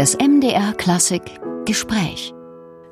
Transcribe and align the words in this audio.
Das 0.00 0.16
MDR 0.16 0.72
Klassik 0.72 1.20
Gespräch. 1.66 2.32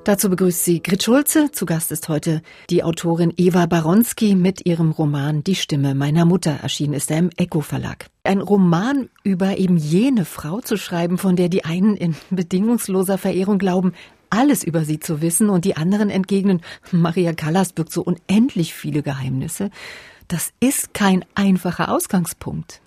Dazu 0.04 0.28
begrüßt 0.28 0.62
sie 0.62 0.82
Grit 0.82 1.02
Schulze. 1.02 1.50
Zu 1.50 1.64
Gast 1.64 1.90
ist 1.90 2.10
heute 2.10 2.42
die 2.68 2.84
Autorin 2.84 3.32
Eva 3.38 3.64
Baronski 3.64 4.34
mit 4.34 4.66
ihrem 4.66 4.90
Roman 4.90 5.42
Die 5.42 5.54
Stimme 5.54 5.94
meiner 5.94 6.26
Mutter. 6.26 6.58
Erschienen 6.60 6.92
ist 6.92 7.10
er 7.10 7.16
im 7.16 7.30
Echo 7.38 7.62
Verlag. 7.62 8.08
Ein 8.24 8.42
Roman 8.42 9.08
über 9.24 9.56
eben 9.56 9.78
jene 9.78 10.26
Frau 10.26 10.60
zu 10.60 10.76
schreiben, 10.76 11.16
von 11.16 11.34
der 11.34 11.48
die 11.48 11.64
einen 11.64 11.96
in 11.96 12.14
bedingungsloser 12.28 13.16
Verehrung 13.16 13.56
glauben, 13.56 13.94
alles 14.28 14.62
über 14.62 14.84
sie 14.84 15.00
zu 15.00 15.22
wissen 15.22 15.48
und 15.48 15.64
die 15.64 15.78
anderen 15.78 16.10
entgegnen, 16.10 16.60
Maria 16.92 17.32
Callas 17.32 17.72
birgt 17.72 17.90
so 17.90 18.02
unendlich 18.02 18.74
viele 18.74 19.02
Geheimnisse. 19.02 19.70
Das 20.28 20.52
ist 20.60 20.92
kein 20.92 21.24
einfacher 21.34 21.90
Ausgangspunkt. 21.90 22.82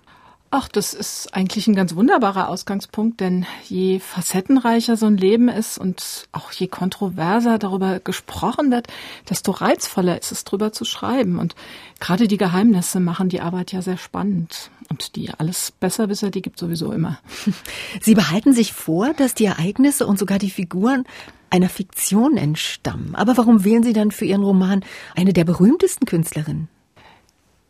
Ach, 0.54 0.68
das 0.68 0.92
ist 0.92 1.32
eigentlich 1.32 1.66
ein 1.66 1.74
ganz 1.74 1.94
wunderbarer 1.94 2.50
Ausgangspunkt, 2.50 3.20
denn 3.20 3.46
je 3.70 4.00
facettenreicher 4.00 4.98
so 4.98 5.06
ein 5.06 5.16
Leben 5.16 5.48
ist 5.48 5.78
und 5.78 6.28
auch 6.30 6.52
je 6.52 6.66
kontroverser 6.66 7.58
darüber 7.58 8.00
gesprochen 8.00 8.70
wird, 8.70 8.88
desto 9.30 9.52
reizvoller 9.52 10.20
ist 10.20 10.30
es, 10.30 10.44
darüber 10.44 10.70
zu 10.70 10.84
schreiben. 10.84 11.38
Und 11.38 11.54
gerade 12.00 12.28
die 12.28 12.36
Geheimnisse 12.36 13.00
machen 13.00 13.30
die 13.30 13.40
Arbeit 13.40 13.72
ja 13.72 13.80
sehr 13.80 13.96
spannend. 13.96 14.70
Und 14.90 15.16
die 15.16 15.30
alles 15.30 15.72
Besserwisser, 15.72 16.28
die 16.28 16.42
gibt 16.42 16.58
sowieso 16.58 16.92
immer. 16.92 17.18
Sie 18.02 18.14
behalten 18.14 18.52
sich 18.52 18.74
vor, 18.74 19.14
dass 19.14 19.32
die 19.32 19.46
Ereignisse 19.46 20.06
und 20.06 20.18
sogar 20.18 20.38
die 20.38 20.50
Figuren 20.50 21.04
einer 21.48 21.70
Fiktion 21.70 22.36
entstammen. 22.36 23.14
Aber 23.14 23.38
warum 23.38 23.64
wählen 23.64 23.84
Sie 23.84 23.94
dann 23.94 24.10
für 24.10 24.26
Ihren 24.26 24.42
Roman 24.42 24.84
eine 25.16 25.32
der 25.32 25.44
berühmtesten 25.44 26.04
Künstlerinnen? 26.04 26.68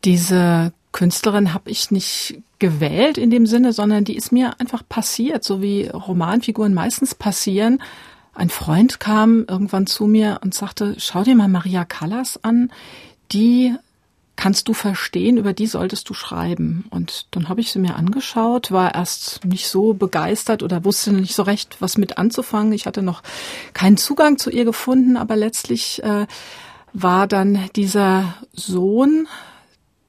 Diese 0.03 0.73
Künstlerin 0.93 1.53
habe 1.53 1.69
ich 1.69 1.91
nicht 1.91 2.41
gewählt 2.59 3.17
in 3.17 3.29
dem 3.29 3.45
Sinne, 3.45 3.73
sondern 3.73 4.05
die 4.05 4.15
ist 4.15 4.31
mir 4.31 4.59
einfach 4.61 4.83
passiert, 4.87 5.43
so 5.43 5.61
wie 5.61 5.87
Romanfiguren 5.87 6.73
meistens 6.73 7.13
passieren. 7.13 7.81
Ein 8.33 8.49
Freund 8.49 9.01
kam 9.01 9.45
irgendwann 9.47 9.85
zu 9.85 10.07
mir 10.07 10.39
und 10.43 10.53
sagte, 10.53 10.95
schau 10.97 11.23
dir 11.23 11.35
mal 11.35 11.49
Maria 11.49 11.83
Callas 11.83 12.39
an, 12.43 12.71
die 13.31 13.75
kannst 14.35 14.67
du 14.67 14.73
verstehen, 14.73 15.37
über 15.37 15.53
die 15.53 15.67
solltest 15.67 16.09
du 16.09 16.13
schreiben. 16.13 16.85
Und 16.89 17.27
dann 17.31 17.49
habe 17.49 17.61
ich 17.61 17.71
sie 17.71 17.79
mir 17.79 17.95
angeschaut, 17.95 18.71
war 18.71 18.95
erst 18.95 19.45
nicht 19.45 19.67
so 19.67 19.93
begeistert 19.93 20.63
oder 20.63 20.83
wusste 20.85 21.11
nicht 21.11 21.35
so 21.35 21.43
recht, 21.43 21.77
was 21.79 21.97
mit 21.97 22.17
anzufangen. 22.17 22.73
Ich 22.73 22.87
hatte 22.87 23.03
noch 23.03 23.21
keinen 23.73 23.97
Zugang 23.97 24.37
zu 24.37 24.49
ihr 24.49 24.65
gefunden, 24.65 25.17
aber 25.17 25.35
letztlich 25.35 26.01
äh, 26.03 26.25
war 26.93 27.27
dann 27.27 27.69
dieser 27.75 28.35
Sohn 28.53 29.27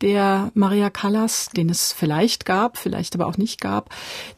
der 0.05 0.51
Maria 0.53 0.91
Callas, 0.91 1.49
den 1.57 1.71
es 1.71 1.91
vielleicht 1.91 2.45
gab, 2.45 2.77
vielleicht 2.77 3.15
aber 3.15 3.27
auch 3.27 3.39
nicht 3.39 3.59
gab, 3.59 3.89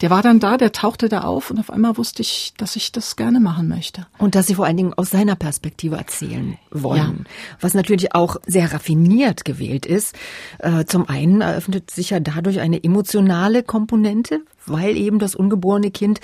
der 0.00 0.10
war 0.10 0.22
dann 0.22 0.38
da, 0.38 0.56
der 0.56 0.70
tauchte 0.70 1.08
da 1.08 1.22
auf 1.22 1.50
und 1.50 1.58
auf 1.58 1.70
einmal 1.70 1.96
wusste 1.96 2.22
ich, 2.22 2.54
dass 2.56 2.76
ich 2.76 2.92
das 2.92 3.16
gerne 3.16 3.40
machen 3.40 3.66
möchte. 3.66 4.06
Und 4.18 4.36
dass 4.36 4.46
Sie 4.46 4.54
vor 4.54 4.64
allen 4.64 4.76
Dingen 4.76 4.94
aus 4.94 5.10
seiner 5.10 5.34
Perspektive 5.34 5.96
erzählen 5.96 6.56
wollen, 6.70 7.24
ja. 7.24 7.30
was 7.60 7.74
natürlich 7.74 8.14
auch 8.14 8.36
sehr 8.46 8.72
raffiniert 8.72 9.44
gewählt 9.44 9.86
ist. 9.86 10.14
Äh, 10.60 10.84
zum 10.84 11.08
einen 11.08 11.40
eröffnet 11.40 11.90
sich 11.90 12.10
ja 12.10 12.20
dadurch 12.20 12.60
eine 12.60 12.84
emotionale 12.84 13.64
Komponente, 13.64 14.42
weil 14.66 14.96
eben 14.96 15.18
das 15.18 15.34
ungeborene 15.34 15.90
Kind 15.90 16.20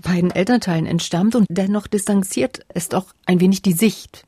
beiden 0.00 0.30
Elternteilen 0.30 0.86
entstammt 0.86 1.34
und 1.34 1.46
dennoch 1.48 1.88
distanziert 1.88 2.60
ist 2.72 2.94
auch 2.94 3.06
ein 3.24 3.40
wenig 3.40 3.62
die 3.62 3.72
Sicht 3.72 4.26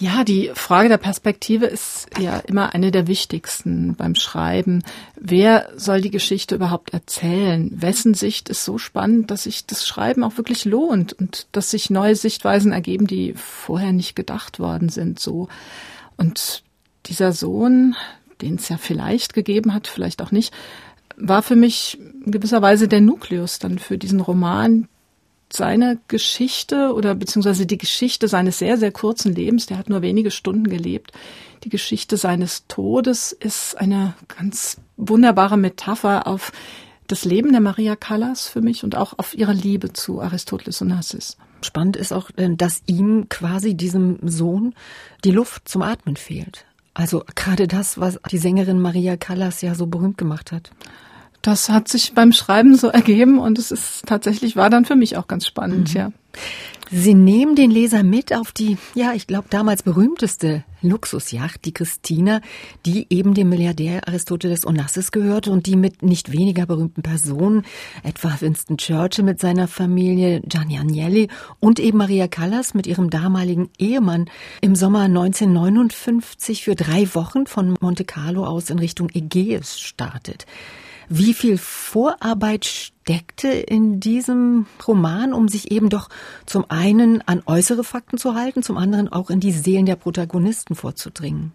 ja, 0.00 0.22
die 0.24 0.50
Frage 0.54 0.88
der 0.88 0.98
Perspektive 0.98 1.66
ist 1.66 2.08
ja 2.18 2.38
immer 2.38 2.74
eine 2.74 2.90
der 2.90 3.06
wichtigsten 3.06 3.94
beim 3.96 4.14
Schreiben. 4.14 4.82
Wer 5.16 5.70
soll 5.76 6.00
die 6.00 6.10
Geschichte 6.10 6.54
überhaupt 6.54 6.92
erzählen? 6.92 7.70
Wessen 7.74 8.14
Sicht 8.14 8.48
ist 8.48 8.64
so 8.64 8.78
spannend, 8.78 9.30
dass 9.30 9.44
sich 9.44 9.66
das 9.66 9.86
Schreiben 9.86 10.22
auch 10.22 10.36
wirklich 10.36 10.64
lohnt 10.64 11.12
und 11.14 11.48
dass 11.52 11.70
sich 11.70 11.90
neue 11.90 12.16
Sichtweisen 12.16 12.72
ergeben, 12.72 13.06
die 13.06 13.34
vorher 13.34 13.92
nicht 13.92 14.14
gedacht 14.14 14.58
worden 14.58 14.88
sind, 14.88 15.18
so. 15.18 15.48
Und 16.16 16.62
dieser 17.06 17.32
Sohn, 17.32 17.96
den 18.40 18.56
es 18.56 18.68
ja 18.68 18.76
vielleicht 18.76 19.34
gegeben 19.34 19.74
hat, 19.74 19.86
vielleicht 19.86 20.22
auch 20.22 20.30
nicht, 20.30 20.52
war 21.16 21.42
für 21.42 21.56
mich 21.56 21.98
in 22.24 22.30
gewisser 22.30 22.62
Weise 22.62 22.86
der 22.86 23.00
Nukleus 23.00 23.58
dann 23.58 23.78
für 23.78 23.98
diesen 23.98 24.20
Roman, 24.20 24.88
seine 25.52 25.98
Geschichte 26.08 26.92
oder 26.94 27.14
beziehungsweise 27.14 27.66
die 27.66 27.78
Geschichte 27.78 28.28
seines 28.28 28.58
sehr, 28.58 28.76
sehr 28.76 28.92
kurzen 28.92 29.34
Lebens, 29.34 29.66
der 29.66 29.78
hat 29.78 29.88
nur 29.88 30.02
wenige 30.02 30.30
Stunden 30.30 30.68
gelebt, 30.68 31.12
die 31.64 31.70
Geschichte 31.70 32.16
seines 32.16 32.66
Todes 32.68 33.32
ist 33.32 33.76
eine 33.76 34.14
ganz 34.28 34.78
wunderbare 34.96 35.56
Metapher 35.56 36.26
auf 36.26 36.52
das 37.08 37.24
Leben 37.24 37.52
der 37.52 37.60
Maria 37.60 37.96
Callas 37.96 38.48
für 38.48 38.60
mich 38.60 38.84
und 38.84 38.96
auch 38.96 39.14
auf 39.18 39.36
ihre 39.36 39.54
Liebe 39.54 39.92
zu 39.92 40.20
Aristoteles 40.20 40.82
und 40.82 40.88
Narziss. 40.88 41.36
Spannend 41.62 41.96
ist 41.96 42.12
auch, 42.12 42.30
äh, 42.36 42.54
dass 42.54 42.82
ihm 42.86 43.28
quasi 43.28 43.74
diesem 43.74 44.18
Sohn 44.22 44.74
die 45.24 45.32
Luft 45.32 45.68
zum 45.68 45.82
Atmen 45.82 46.16
fehlt. 46.16 46.66
Also 46.94 47.24
gerade 47.34 47.66
das, 47.66 47.98
was 47.98 48.20
die 48.30 48.38
Sängerin 48.38 48.80
Maria 48.80 49.16
Callas 49.16 49.62
ja 49.62 49.74
so 49.74 49.86
berühmt 49.86 50.18
gemacht 50.18 50.52
hat. 50.52 50.70
Das 51.42 51.68
hat 51.68 51.88
sich 51.88 52.14
beim 52.14 52.32
Schreiben 52.32 52.76
so 52.76 52.88
ergeben 52.88 53.38
und 53.38 53.58
es 53.58 53.70
ist 53.70 54.06
tatsächlich 54.06 54.56
war 54.56 54.70
dann 54.70 54.84
für 54.84 54.96
mich 54.96 55.16
auch 55.16 55.28
ganz 55.28 55.46
spannend, 55.46 55.94
mhm. 55.94 56.00
ja. 56.00 56.12
Sie 56.90 57.12
nehmen 57.12 57.54
den 57.54 57.70
Leser 57.70 58.02
mit 58.02 58.32
auf 58.32 58.52
die, 58.52 58.78
ja, 58.94 59.12
ich 59.12 59.26
glaube, 59.26 59.48
damals 59.50 59.82
berühmteste 59.82 60.64
Luxusjacht, 60.80 61.66
die 61.66 61.74
Christina, 61.74 62.40
die 62.86 63.06
eben 63.10 63.34
dem 63.34 63.50
Milliardär 63.50 64.08
Aristoteles 64.08 64.66
Onassis 64.66 65.10
gehörte 65.10 65.50
und 65.50 65.66
die 65.66 65.76
mit 65.76 66.02
nicht 66.02 66.32
weniger 66.32 66.64
berühmten 66.64 67.02
Personen, 67.02 67.66
etwa 68.04 68.34
Winston 68.40 68.78
Churchill 68.78 69.24
mit 69.24 69.38
seiner 69.38 69.68
Familie, 69.68 70.40
Gianni 70.46 70.78
Agnelli 70.78 71.28
und 71.60 71.78
eben 71.78 71.98
Maria 71.98 72.26
Callas 72.26 72.72
mit 72.72 72.86
ihrem 72.86 73.10
damaligen 73.10 73.68
Ehemann 73.78 74.30
im 74.62 74.74
Sommer 74.74 75.02
1959 75.02 76.64
für 76.64 76.74
drei 76.74 77.06
Wochen 77.14 77.46
von 77.46 77.76
Monte 77.82 78.06
Carlo 78.06 78.46
aus 78.46 78.70
in 78.70 78.78
Richtung 78.78 79.10
Ägäis 79.12 79.78
startet. 79.78 80.46
Wie 81.08 81.32
viel 81.32 81.56
Vorarbeit 81.56 82.66
steckte 82.66 83.48
in 83.48 83.98
diesem 83.98 84.66
Roman, 84.86 85.32
um 85.32 85.48
sich 85.48 85.70
eben 85.70 85.88
doch 85.88 86.08
zum 86.44 86.66
einen 86.68 87.22
an 87.26 87.42
äußere 87.46 87.82
Fakten 87.82 88.18
zu 88.18 88.34
halten, 88.34 88.62
zum 88.62 88.76
anderen 88.76 89.10
auch 89.10 89.30
in 89.30 89.40
die 89.40 89.52
Seelen 89.52 89.86
der 89.86 89.96
Protagonisten 89.96 90.74
vorzudringen? 90.74 91.52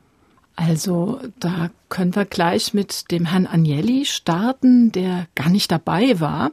Also 0.56 1.20
da 1.40 1.70
können 1.90 2.16
wir 2.16 2.26
gleich 2.26 2.74
mit 2.74 3.12
dem 3.12 3.26
Herrn 3.26 3.48
Agnelli 3.48 4.06
starten, 4.06 4.92
der 4.92 5.28
gar 5.36 5.50
nicht 5.50 5.72
dabei 5.72 6.20
war. 6.20 6.52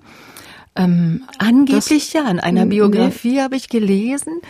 Ähm, 0.76 1.24
Angeblich 1.38 2.12
das, 2.12 2.12
ja. 2.12 2.30
In 2.30 2.38
einer 2.38 2.64
Biografie 2.64 3.34
nee. 3.34 3.40
habe 3.40 3.56
ich 3.56 3.68
gelesen, 3.68 4.40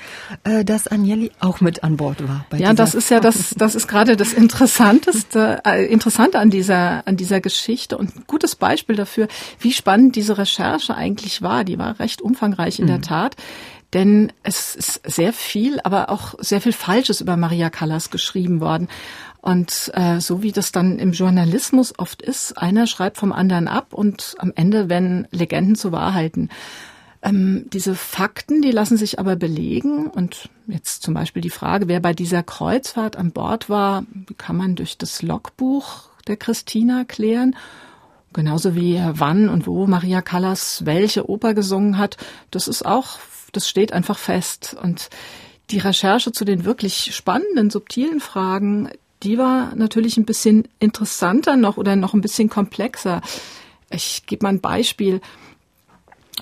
äh, 0.44 0.64
dass 0.64 0.86
Agnelli 0.86 1.30
auch 1.40 1.62
mit 1.62 1.82
an 1.82 1.96
Bord 1.96 2.22
war. 2.28 2.44
ja, 2.58 2.74
das 2.74 2.94
ist 2.94 3.10
ja 3.10 3.20
das, 3.20 3.54
das 3.56 3.74
ist 3.74 3.88
gerade 3.88 4.16
das 4.16 4.34
Interessanteste, 4.34 5.62
äh, 5.66 5.86
Interessante 5.86 6.38
an 6.38 6.50
dieser, 6.50 7.06
an 7.06 7.16
dieser 7.16 7.40
Geschichte 7.40 7.96
und 7.96 8.14
ein 8.14 8.24
gutes 8.26 8.54
Beispiel 8.54 8.96
dafür, 8.96 9.28
wie 9.60 9.72
spannend 9.72 10.14
diese 10.14 10.36
Recherche 10.36 10.94
eigentlich 10.94 11.40
war. 11.40 11.64
Die 11.64 11.78
war 11.78 11.98
recht 11.98 12.20
umfangreich 12.20 12.78
in 12.78 12.84
mhm. 12.84 12.88
der 12.88 13.00
Tat. 13.00 13.36
Denn 13.92 14.32
es 14.44 14.76
ist 14.76 15.00
sehr 15.04 15.32
viel, 15.32 15.80
aber 15.82 16.10
auch 16.10 16.34
sehr 16.38 16.60
viel 16.60 16.72
Falsches 16.72 17.20
über 17.20 17.36
Maria 17.36 17.70
Callas 17.70 18.10
geschrieben 18.10 18.60
worden. 18.60 18.88
Und 19.40 19.90
äh, 19.94 20.20
so 20.20 20.42
wie 20.42 20.52
das 20.52 20.70
dann 20.70 20.98
im 20.98 21.12
Journalismus 21.12 21.98
oft 21.98 22.20
ist, 22.20 22.58
einer 22.58 22.86
schreibt 22.86 23.16
vom 23.16 23.32
anderen 23.32 23.68
ab 23.68 23.94
und 23.94 24.34
am 24.38 24.52
Ende 24.54 24.88
werden 24.90 25.26
Legenden 25.30 25.76
zu 25.76 25.92
Wahrheiten. 25.92 26.50
Ähm, 27.22 27.66
diese 27.72 27.94
Fakten, 27.94 28.60
die 28.60 28.70
lassen 28.70 28.96
sich 28.96 29.18
aber 29.18 29.36
belegen. 29.36 30.08
Und 30.08 30.50
jetzt 30.66 31.02
zum 31.02 31.14
Beispiel 31.14 31.42
die 31.42 31.50
Frage, 31.50 31.88
wer 31.88 32.00
bei 32.00 32.12
dieser 32.12 32.42
Kreuzfahrt 32.42 33.16
an 33.16 33.32
Bord 33.32 33.70
war, 33.70 34.04
kann 34.36 34.56
man 34.56 34.76
durch 34.76 34.98
das 34.98 35.22
Logbuch 35.22 36.10
der 36.26 36.36
Christina 36.36 37.04
klären. 37.04 37.56
Genauso 38.32 38.74
wie 38.74 39.00
wann 39.12 39.48
und 39.48 39.66
wo 39.66 39.86
Maria 39.86 40.22
Callas 40.22 40.84
welche 40.84 41.28
Oper 41.28 41.54
gesungen 41.54 41.98
hat. 41.98 42.16
Das 42.50 42.68
ist 42.68 42.84
auch, 42.84 43.18
das 43.52 43.68
steht 43.68 43.92
einfach 43.92 44.18
fest. 44.18 44.76
Und 44.80 45.08
die 45.70 45.78
Recherche 45.78 46.30
zu 46.30 46.44
den 46.44 46.64
wirklich 46.64 47.14
spannenden, 47.14 47.70
subtilen 47.70 48.20
Fragen, 48.20 48.90
die 49.22 49.38
war 49.38 49.74
natürlich 49.74 50.16
ein 50.16 50.24
bisschen 50.24 50.68
interessanter 50.78 51.56
noch 51.56 51.76
oder 51.76 51.96
noch 51.96 52.14
ein 52.14 52.20
bisschen 52.20 52.48
komplexer. 52.48 53.20
Ich 53.90 54.24
gebe 54.26 54.44
mal 54.44 54.50
ein 54.50 54.60
Beispiel. 54.60 55.20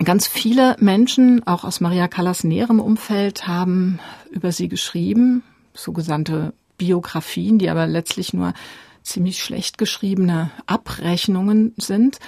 Ganz 0.04 0.28
viele 0.28 0.76
Menschen, 0.78 1.44
auch 1.46 1.64
aus 1.64 1.80
Maria 1.80 2.06
Callas 2.06 2.44
näherem 2.44 2.78
Umfeld, 2.78 3.48
haben 3.48 3.98
über 4.30 4.52
sie 4.52 4.68
geschrieben, 4.68 5.42
sogenannte 5.74 6.52
Biografien, 6.76 7.58
die 7.58 7.68
aber 7.68 7.86
letztlich 7.86 8.32
nur 8.32 8.54
ziemlich 9.02 9.42
schlecht 9.42 9.78
geschriebene 9.78 10.50
Abrechnungen 10.66 11.74
sind 11.78 12.18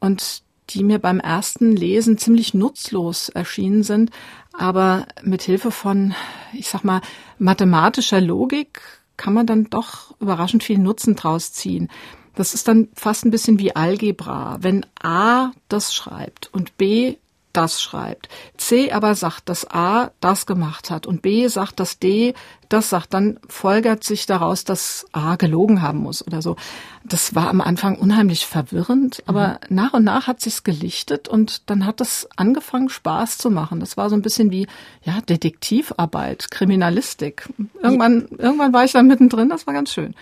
und 0.00 0.42
die 0.70 0.84
mir 0.84 0.98
beim 0.98 1.18
ersten 1.18 1.74
Lesen 1.74 2.18
ziemlich 2.18 2.52
nutzlos 2.52 3.30
erschienen 3.30 3.82
sind, 3.82 4.10
aber 4.52 5.06
mit 5.22 5.40
Hilfe 5.40 5.70
von, 5.70 6.14
ich 6.52 6.68
sag 6.68 6.84
mal, 6.84 7.00
mathematischer 7.38 8.20
Logik 8.20 8.82
kann 9.18 9.34
man 9.34 9.46
dann 9.46 9.64
doch 9.64 10.18
überraschend 10.20 10.62
viel 10.64 10.78
Nutzen 10.78 11.14
draus 11.14 11.52
ziehen. 11.52 11.90
Das 12.34 12.54
ist 12.54 12.68
dann 12.68 12.88
fast 12.94 13.26
ein 13.26 13.30
bisschen 13.30 13.58
wie 13.58 13.76
Algebra. 13.76 14.58
Wenn 14.60 14.86
A 15.02 15.50
das 15.68 15.92
schreibt 15.92 16.48
und 16.54 16.78
B 16.78 17.16
das 17.52 17.82
schreibt, 17.82 18.28
C 18.56 18.92
aber 18.92 19.14
sagt, 19.14 19.48
dass 19.48 19.68
A 19.68 20.12
das 20.20 20.46
gemacht 20.46 20.90
hat 20.90 21.06
und 21.06 21.20
B 21.20 21.48
sagt, 21.48 21.80
dass 21.80 21.98
D 21.98 22.34
das 22.68 22.90
sagt, 22.90 23.14
dann 23.14 23.38
folgert 23.48 24.04
sich 24.04 24.26
daraus, 24.26 24.64
dass 24.64 25.06
A 25.12 25.36
gelogen 25.36 25.80
haben 25.80 26.00
muss 26.00 26.26
oder 26.26 26.42
so. 26.42 26.56
Das 27.04 27.34
war 27.34 27.48
am 27.48 27.60
Anfang 27.60 27.96
unheimlich 27.96 28.46
verwirrend, 28.46 29.22
aber 29.26 29.60
mhm. 29.68 29.76
nach 29.76 29.94
und 29.94 30.04
nach 30.04 30.26
hat 30.26 30.40
sich's 30.40 30.64
gelichtet 30.64 31.28
und 31.28 31.70
dann 31.70 31.86
hat 31.86 32.00
es 32.00 32.28
angefangen 32.36 32.90
Spaß 32.90 33.38
zu 33.38 33.50
machen. 33.50 33.80
Das 33.80 33.96
war 33.96 34.10
so 34.10 34.16
ein 34.16 34.22
bisschen 34.22 34.50
wie 34.50 34.66
ja 35.02 35.20
Detektivarbeit, 35.22 36.50
Kriminalistik. 36.50 37.48
Irgendwann 37.82 38.28
irgendwann 38.36 38.72
war 38.72 38.84
ich 38.84 38.92
da 38.92 39.02
mittendrin, 39.02 39.48
das 39.48 39.66
war 39.66 39.74
ganz 39.74 39.92
schön. 39.92 40.14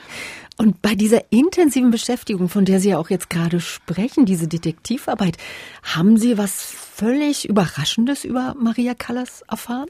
Und 0.59 0.81
bei 0.81 0.95
dieser 0.95 1.31
intensiven 1.31 1.91
Beschäftigung, 1.91 2.49
von 2.49 2.65
der 2.65 2.81
Sie 2.81 2.91
ja 2.91 2.99
auch 2.99 3.11
jetzt 3.11 3.29
gerade 3.29 3.61
sprechen, 3.61 4.25
diese 4.25 4.49
Detektivarbeit, 4.49 5.37
haben 5.83 6.17
Sie 6.17 6.39
was 6.39 6.63
völlig 6.63 7.47
Überraschendes 7.47 8.25
über 8.25 8.55
Maria 8.59 8.95
Callas 8.95 9.43
erfahren? 9.49 9.89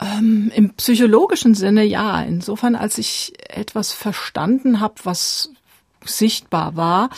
Ähm, 0.00 0.52
Im 0.54 0.74
psychologischen 0.74 1.54
Sinne 1.54 1.84
ja. 1.84 2.22
Insofern, 2.22 2.76
als 2.76 2.98
ich 2.98 3.32
etwas 3.48 3.92
verstanden 3.92 4.80
habe, 4.80 4.94
was 5.04 5.50
sichtbar 6.04 6.76
war. 6.76 7.10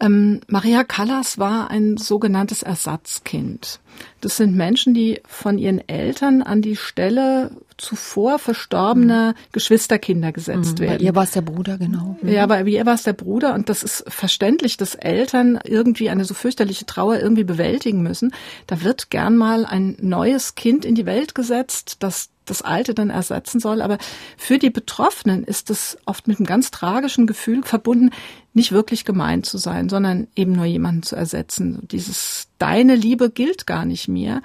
Ähm, 0.00 0.40
Maria 0.48 0.84
Callas 0.84 1.38
war 1.38 1.70
ein 1.70 1.96
sogenanntes 1.96 2.62
Ersatzkind. 2.62 3.80
Das 4.20 4.36
sind 4.36 4.56
Menschen, 4.56 4.94
die 4.94 5.20
von 5.26 5.58
ihren 5.58 5.88
Eltern 5.88 6.42
an 6.42 6.60
die 6.60 6.76
Stelle 6.76 7.52
zuvor 7.76 8.38
verstorbener. 8.38 9.34
Geschwisterkinder 9.52 10.32
gesetzt 10.32 10.78
mhm, 10.78 10.84
werden. 10.84 10.98
Bei 10.98 11.04
ihr 11.04 11.14
war 11.14 11.24
es 11.24 11.32
der 11.32 11.42
Bruder, 11.42 11.78
genau. 11.78 12.16
Mhm. 12.22 12.28
Ja, 12.28 12.46
bei 12.46 12.62
ihr 12.62 12.86
war 12.86 12.94
es 12.94 13.02
der 13.02 13.12
Bruder 13.12 13.54
und 13.54 13.68
das 13.68 13.82
ist 13.82 14.04
verständlich, 14.08 14.76
dass 14.76 14.94
Eltern 14.94 15.58
irgendwie 15.64 16.10
eine 16.10 16.24
so 16.24 16.34
fürchterliche 16.34 16.86
Trauer 16.86 17.18
irgendwie 17.18 17.44
bewältigen 17.44 18.02
müssen. 18.02 18.32
Da 18.66 18.82
wird 18.82 19.10
gern 19.10 19.36
mal 19.36 19.64
ein 19.64 19.96
neues 20.00 20.54
Kind 20.54 20.84
in 20.84 20.94
die 20.94 21.06
Welt 21.06 21.34
gesetzt, 21.34 21.96
das 22.00 22.30
das 22.44 22.62
Alte 22.62 22.94
dann 22.94 23.10
ersetzen 23.10 23.60
soll. 23.60 23.80
Aber 23.80 23.98
für 24.36 24.58
die 24.58 24.70
Betroffenen 24.70 25.44
ist 25.44 25.70
es 25.70 25.96
oft 26.04 26.28
mit 26.28 26.38
einem 26.38 26.46
ganz 26.46 26.70
tragischen 26.70 27.26
Gefühl 27.26 27.62
verbunden, 27.62 28.10
nicht 28.52 28.72
wirklich 28.72 29.04
gemeint 29.04 29.46
zu 29.46 29.58
sein, 29.58 29.88
sondern 29.88 30.28
eben 30.36 30.52
nur 30.52 30.66
jemanden 30.66 31.02
zu 31.02 31.16
ersetzen. 31.16 31.80
Dieses 31.90 32.48
Deine 32.58 32.94
Liebe 32.94 33.30
gilt 33.30 33.66
gar 33.66 33.84
nicht 33.84 34.08
mehr, 34.08 34.42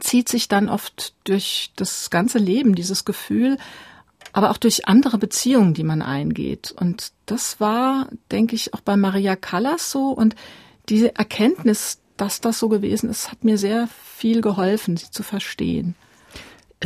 zieht 0.00 0.28
sich 0.28 0.48
dann 0.48 0.68
oft 0.68 1.14
durch 1.24 1.72
das 1.76 2.10
ganze 2.10 2.38
Leben, 2.38 2.74
dieses 2.74 3.04
Gefühl, 3.04 3.58
aber 4.32 4.50
auch 4.50 4.56
durch 4.56 4.88
andere 4.88 5.18
Beziehungen, 5.18 5.74
die 5.74 5.84
man 5.84 6.02
eingeht. 6.02 6.72
Und 6.72 7.12
das 7.26 7.60
war, 7.60 8.08
denke 8.32 8.56
ich, 8.56 8.74
auch 8.74 8.80
bei 8.80 8.96
Maria 8.96 9.36
Callas 9.36 9.90
so. 9.90 10.08
Und 10.08 10.34
diese 10.88 11.14
Erkenntnis, 11.14 12.00
dass 12.16 12.40
das 12.40 12.58
so 12.58 12.68
gewesen 12.68 13.10
ist, 13.10 13.30
hat 13.30 13.44
mir 13.44 13.58
sehr 13.58 13.88
viel 14.16 14.40
geholfen, 14.40 14.96
sie 14.96 15.10
zu 15.10 15.22
verstehen. 15.22 15.94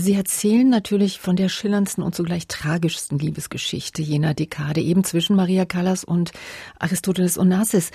Sie 0.00 0.14
erzählen 0.14 0.68
natürlich 0.68 1.18
von 1.18 1.34
der 1.34 1.48
schillerndsten 1.48 2.04
und 2.04 2.14
zugleich 2.14 2.46
tragischsten 2.46 3.18
Liebesgeschichte 3.18 4.00
jener 4.00 4.32
Dekade, 4.32 4.80
eben 4.80 5.02
zwischen 5.02 5.34
Maria 5.34 5.64
Callas 5.64 6.04
und 6.04 6.30
Aristoteles 6.78 7.36
Onassis. 7.36 7.90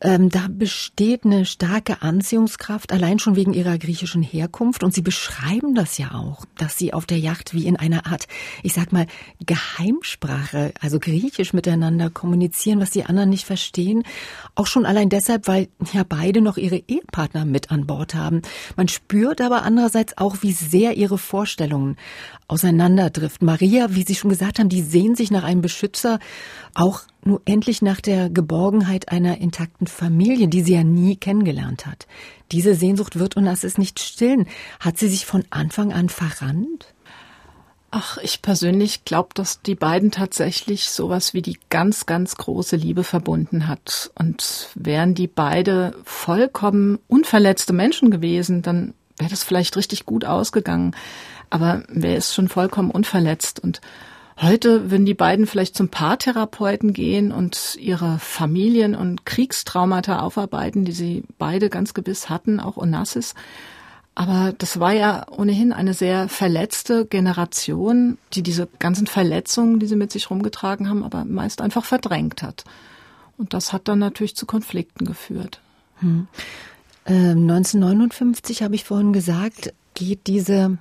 Ähm, 0.00 0.28
da 0.28 0.46
besteht 0.48 1.24
eine 1.24 1.44
starke 1.46 2.00
Anziehungskraft, 2.00 2.92
allein 2.92 3.18
schon 3.18 3.34
wegen 3.34 3.54
ihrer 3.54 3.76
griechischen 3.76 4.22
Herkunft. 4.22 4.84
Und 4.84 4.94
Sie 4.94 5.02
beschreiben 5.02 5.74
das 5.74 5.98
ja 5.98 6.12
auch, 6.12 6.44
dass 6.56 6.78
Sie 6.78 6.92
auf 6.92 7.06
der 7.06 7.18
Yacht 7.18 7.52
wie 7.54 7.66
in 7.66 7.76
einer 7.76 8.06
Art, 8.06 8.28
ich 8.62 8.74
sag 8.74 8.92
mal, 8.92 9.08
Geheimsprache, 9.44 10.72
also 10.80 11.00
griechisch 11.00 11.52
miteinander 11.54 12.08
kommunizieren, 12.08 12.78
was 12.78 12.90
die 12.90 13.04
anderen 13.04 13.30
nicht 13.30 13.46
verstehen. 13.46 14.04
Auch 14.54 14.68
schon 14.68 14.86
allein 14.86 15.08
deshalb, 15.08 15.48
weil 15.48 15.66
ja 15.92 16.04
beide 16.08 16.40
noch 16.40 16.56
ihre 16.56 16.84
Ehepartner 16.86 17.44
mit 17.44 17.72
an 17.72 17.84
Bord 17.84 18.14
haben. 18.14 18.42
Man 18.76 18.86
spürt 18.86 19.40
aber 19.40 19.62
andererseits 19.62 20.16
auch, 20.18 20.36
wie 20.42 20.52
sehr 20.52 20.96
ihre 20.96 21.18
Vorstellungen 21.18 21.47
Vorstellungen 21.48 21.96
auseinanderdriften. 22.46 23.46
Maria, 23.46 23.94
wie 23.94 24.02
Sie 24.02 24.14
schon 24.14 24.28
gesagt 24.28 24.58
haben, 24.58 24.68
die 24.68 24.82
sehen 24.82 25.14
sich 25.14 25.30
nach 25.30 25.44
einem 25.44 25.62
Beschützer, 25.62 26.18
auch 26.74 27.00
nur 27.24 27.40
endlich 27.46 27.80
nach 27.80 28.02
der 28.02 28.28
Geborgenheit 28.28 29.08
einer 29.08 29.38
intakten 29.38 29.86
Familie, 29.86 30.48
die 30.48 30.60
sie 30.60 30.74
ja 30.74 30.84
nie 30.84 31.16
kennengelernt 31.16 31.86
hat. 31.86 32.06
Diese 32.52 32.74
Sehnsucht 32.74 33.18
wird 33.18 33.36
und 33.36 33.46
das 33.46 33.64
ist 33.64 33.78
nicht 33.78 33.98
stillen. 33.98 34.46
Hat 34.78 34.98
sie 34.98 35.08
sich 35.08 35.24
von 35.24 35.42
Anfang 35.48 35.92
an 35.92 36.10
verrannt? 36.10 36.94
Ach, 37.90 38.18
ich 38.18 38.42
persönlich 38.42 39.06
glaube, 39.06 39.30
dass 39.32 39.62
die 39.62 39.74
beiden 39.74 40.10
tatsächlich 40.10 40.90
sowas 40.90 41.32
wie 41.32 41.40
die 41.40 41.58
ganz, 41.70 42.04
ganz 42.04 42.36
große 42.36 42.76
Liebe 42.76 43.04
verbunden 43.04 43.66
hat. 43.68 44.10
Und 44.14 44.68
wären 44.74 45.14
die 45.14 45.28
beide 45.28 45.94
vollkommen 46.04 46.98
unverletzte 47.08 47.72
Menschen 47.72 48.10
gewesen, 48.10 48.60
dann 48.60 48.92
wäre 49.18 49.30
das 49.30 49.44
vielleicht 49.44 49.76
richtig 49.76 50.06
gut 50.06 50.24
ausgegangen 50.24 50.94
aber 51.50 51.82
wer 51.88 52.16
ist 52.16 52.34
schon 52.34 52.48
vollkommen 52.48 52.90
unverletzt 52.90 53.60
und 53.60 53.80
Heute 54.40 54.92
würden 54.92 55.04
die 55.04 55.14
beiden 55.14 55.48
vielleicht 55.48 55.74
zum 55.74 55.88
Paartherapeuten 55.88 56.92
gehen 56.92 57.32
und 57.32 57.76
ihre 57.80 58.20
Familien- 58.20 58.94
und 58.94 59.26
Kriegstraumata 59.26 60.20
aufarbeiten, 60.20 60.84
die 60.84 60.92
sie 60.92 61.24
beide 61.38 61.68
ganz 61.68 61.92
gewiss 61.92 62.28
hatten, 62.28 62.60
auch 62.60 62.76
Onassis. 62.76 63.34
Aber 64.14 64.54
das 64.56 64.78
war 64.78 64.92
ja 64.92 65.26
ohnehin 65.28 65.72
eine 65.72 65.92
sehr 65.92 66.28
verletzte 66.28 67.04
Generation, 67.04 68.16
die 68.32 68.44
diese 68.44 68.68
ganzen 68.78 69.08
Verletzungen, 69.08 69.80
die 69.80 69.86
sie 69.86 69.96
mit 69.96 70.12
sich 70.12 70.30
rumgetragen 70.30 70.88
haben, 70.88 71.02
aber 71.02 71.24
meist 71.24 71.60
einfach 71.60 71.84
verdrängt 71.84 72.44
hat. 72.44 72.62
Und 73.38 73.54
das 73.54 73.72
hat 73.72 73.88
dann 73.88 73.98
natürlich 73.98 74.36
zu 74.36 74.46
Konflikten 74.46 75.04
geführt. 75.04 75.60
Hm. 75.98 76.28
Äh, 77.08 77.30
1959 77.30 78.62
habe 78.62 78.74
ich 78.74 78.84
vorhin 78.84 79.12
gesagt, 79.12 79.72
geht 79.94 80.26
diese 80.26 80.78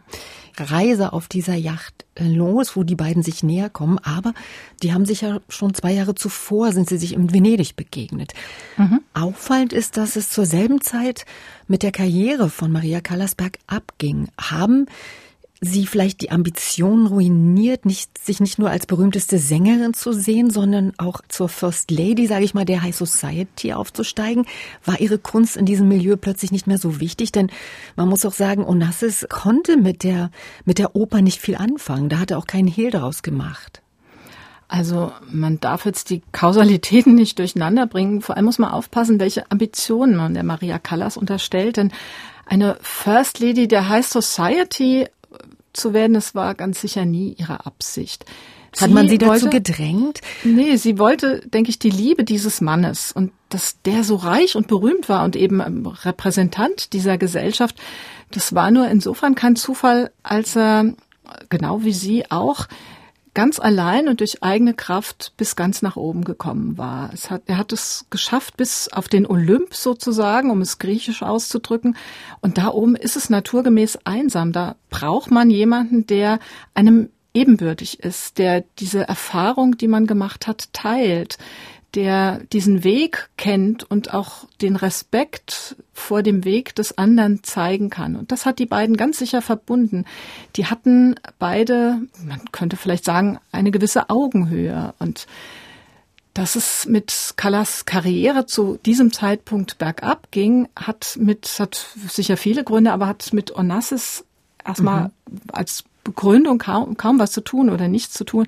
Reise 0.57 1.13
auf 1.13 1.27
dieser 1.27 1.55
Yacht 1.55 2.05
äh, 2.15 2.27
los, 2.27 2.75
wo 2.75 2.83
die 2.83 2.95
beiden 2.95 3.23
sich 3.23 3.43
näher 3.43 3.69
kommen. 3.69 3.97
Aber 3.99 4.33
die 4.83 4.93
haben 4.93 5.05
sich 5.05 5.21
ja 5.21 5.39
schon 5.47 5.73
zwei 5.73 5.93
Jahre 5.93 6.15
zuvor, 6.15 6.73
sind 6.73 6.89
sie 6.89 6.97
sich 6.97 7.13
in 7.13 7.33
Venedig 7.33 7.75
begegnet. 7.75 8.33
Mhm. 8.75 9.01
Auffallend 9.13 9.71
ist, 9.71 9.97
dass 9.97 10.15
es 10.15 10.29
zur 10.29 10.45
selben 10.45 10.81
Zeit 10.81 11.25
mit 11.67 11.81
der 11.81 11.91
Karriere 11.91 12.49
von 12.49 12.71
Maria 12.71 12.99
Callasberg 12.99 13.57
abging. 13.67 14.27
Haben 14.39 14.87
sie 15.61 15.87
vielleicht 15.87 16.21
die 16.21 16.31
Ambition 16.31 17.07
ruiniert, 17.07 17.85
nicht, 17.85 18.17
sich 18.17 18.39
nicht 18.39 18.59
nur 18.59 18.69
als 18.69 18.85
berühmteste 18.85 19.39
Sängerin 19.39 19.93
zu 19.93 20.11
sehen, 20.13 20.49
sondern 20.49 20.93
auch 20.97 21.21
zur 21.27 21.49
First 21.49 21.89
Lady, 21.91 22.27
sage 22.27 22.45
ich 22.45 22.53
mal, 22.53 22.65
der 22.65 22.83
High 22.83 22.95
Society 22.95 23.73
aufzusteigen? 23.73 24.45
War 24.85 24.99
ihre 24.99 25.17
Kunst 25.17 25.57
in 25.57 25.65
diesem 25.65 25.87
Milieu 25.87 26.15
plötzlich 26.15 26.51
nicht 26.51 26.67
mehr 26.67 26.77
so 26.77 26.99
wichtig? 26.99 27.31
Denn 27.31 27.49
man 27.95 28.07
muss 28.07 28.25
auch 28.25 28.33
sagen, 28.33 28.65
Onassis 28.65 29.25
konnte 29.29 29.77
mit 29.77 30.03
der, 30.03 30.31
mit 30.65 30.77
der 30.77 30.95
Oper 30.95 31.21
nicht 31.21 31.41
viel 31.41 31.55
anfangen. 31.55 32.09
Da 32.09 32.19
hat 32.19 32.31
er 32.31 32.37
auch 32.37 32.47
keinen 32.47 32.67
Hehl 32.67 32.91
daraus 32.91 33.23
gemacht. 33.23 33.81
Also 34.67 35.13
man 35.31 35.59
darf 35.59 35.85
jetzt 35.85 36.09
die 36.09 36.21
Kausalitäten 36.33 37.15
nicht 37.15 37.39
durcheinander 37.39 37.87
bringen. 37.87 38.21
Vor 38.21 38.35
allem 38.35 38.45
muss 38.45 38.59
man 38.59 38.71
aufpassen, 38.71 39.19
welche 39.19 39.49
Ambitionen 39.49 40.17
man 40.17 40.33
der 40.33 40.43
Maria 40.43 40.77
Callas 40.77 41.17
unterstellt. 41.17 41.77
Denn 41.77 41.91
eine 42.45 42.77
First 42.81 43.39
Lady 43.39 43.67
der 43.67 43.89
High 43.89 44.05
Society 44.05 45.07
zu 45.79 45.93
werden, 45.93 46.13
das 46.13 46.35
war 46.35 46.55
ganz 46.55 46.81
sicher 46.81 47.05
nie 47.05 47.35
ihre 47.37 47.65
Absicht. 47.65 48.25
Hat 48.79 48.91
man 48.91 49.07
sie 49.07 49.17
dazu 49.17 49.31
wollte, 49.31 49.49
gedrängt? 49.49 50.21
Nee, 50.43 50.75
sie 50.75 50.99
wollte, 50.99 51.41
denke 51.47 51.69
ich, 51.69 51.79
die 51.79 51.89
Liebe 51.89 52.23
dieses 52.23 52.61
Mannes 52.61 53.11
und 53.11 53.31
dass 53.49 53.81
der 53.83 54.03
so 54.03 54.15
reich 54.15 54.55
und 54.55 54.67
berühmt 54.67 55.09
war 55.09 55.23
und 55.23 55.35
eben 55.35 55.61
Repräsentant 55.87 56.93
dieser 56.93 57.17
Gesellschaft, 57.17 57.75
das 58.31 58.53
war 58.53 58.71
nur 58.71 58.87
insofern 58.87 59.35
kein 59.35 59.55
Zufall, 59.55 60.11
als 60.21 60.55
er, 60.55 60.93
genau 61.49 61.83
wie 61.83 61.93
sie 61.93 62.29
auch, 62.29 62.67
ganz 63.37 63.59
allein 63.59 64.07
und 64.07 64.19
durch 64.19 64.41
eigene 64.41 64.73
Kraft 64.73 65.31
bis 65.37 65.55
ganz 65.55 65.83
nach 65.83 65.95
oben 65.95 66.23
gekommen 66.23 66.79
war. 66.79 67.11
Hat, 67.29 67.43
er 67.45 67.59
hat 67.59 67.71
es 67.71 68.07
geschafft 68.09 68.57
bis 68.57 68.91
auf 68.91 69.07
den 69.09 69.27
Olymp 69.27 69.75
sozusagen, 69.75 70.49
um 70.49 70.59
es 70.61 70.79
griechisch 70.79 71.21
auszudrücken. 71.21 71.95
Und 72.41 72.57
da 72.57 72.69
oben 72.69 72.95
ist 72.95 73.15
es 73.15 73.29
naturgemäß 73.29 73.99
einsam. 74.05 74.53
Da 74.53 74.75
braucht 74.89 75.29
man 75.29 75.51
jemanden, 75.51 76.07
der 76.07 76.39
einem 76.73 77.09
ebenbürtig 77.35 77.99
ist, 77.99 78.39
der 78.39 78.63
diese 78.79 79.07
Erfahrung, 79.07 79.77
die 79.77 79.87
man 79.87 80.07
gemacht 80.07 80.47
hat, 80.47 80.73
teilt, 80.73 81.37
der 81.97 82.41
diesen 82.53 82.83
Weg 82.83 83.27
kennt 83.37 83.83
und 83.89 84.13
auch 84.13 84.45
den 84.61 84.75
Respekt 84.75 85.75
vor 85.93 86.21
dem 86.21 86.45
Weg 86.45 86.75
des 86.75 86.95
anderen 86.95 87.43
zeigen 87.43 87.89
kann. 87.89 88.15
Und 88.15 88.31
das 88.31 88.45
hat 88.45 88.59
die 88.59 88.67
beiden 88.67 88.97
ganz 88.97 89.17
sicher 89.17 89.41
verbunden. 89.41 90.05
Die 90.57 90.67
hatten 90.67 91.15
beide, 91.39 91.99
man 92.23 92.39
könnte 92.51 92.77
vielleicht 92.77 93.03
sagen, 93.03 93.39
eine 93.51 93.71
gewisse 93.71 94.11
Augenhöhe. 94.11 94.93
Und 94.99 95.25
dass 96.35 96.55
es 96.55 96.85
mit 96.85 97.33
Callas 97.35 97.85
Karriere 97.85 98.45
zu 98.45 98.77
diesem 98.85 99.11
Zeitpunkt 99.11 99.79
bergab 99.79 100.29
ging, 100.29 100.67
hat 100.75 101.17
mit, 101.19 101.47
hat 101.57 101.83
sicher 102.07 102.37
viele 102.37 102.63
Gründe, 102.63 102.93
aber 102.93 103.07
hat 103.07 103.33
mit 103.33 103.55
Onassis 103.55 104.23
erstmal 104.63 105.05
mhm. 105.05 105.41
als 105.51 105.83
Begründung 106.03 106.59
kaum, 106.59 106.95
kaum 106.95 107.17
was 107.17 107.31
zu 107.31 107.41
tun 107.41 107.71
oder 107.71 107.87
nichts 107.87 108.13
zu 108.13 108.23
tun. 108.23 108.45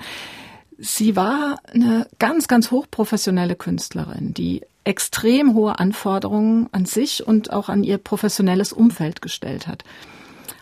Sie 0.82 1.16
war 1.16 1.60
eine 1.72 2.08
ganz, 2.20 2.48
ganz 2.48 2.72
hochprofessionelle 2.72 3.56
Künstlerin, 3.56 4.34
die 4.34 4.62
extrem 4.86 5.54
hohe 5.54 5.78
Anforderungen 5.78 6.70
an 6.72 6.86
sich 6.86 7.28
und 7.28 7.52
auch 7.52 7.70
an 7.70 7.84
ihr 7.84 7.98
professionelles 7.98 8.72
Umfeld 8.72 9.22
gestellt 9.22 9.68
hat. 9.68 9.84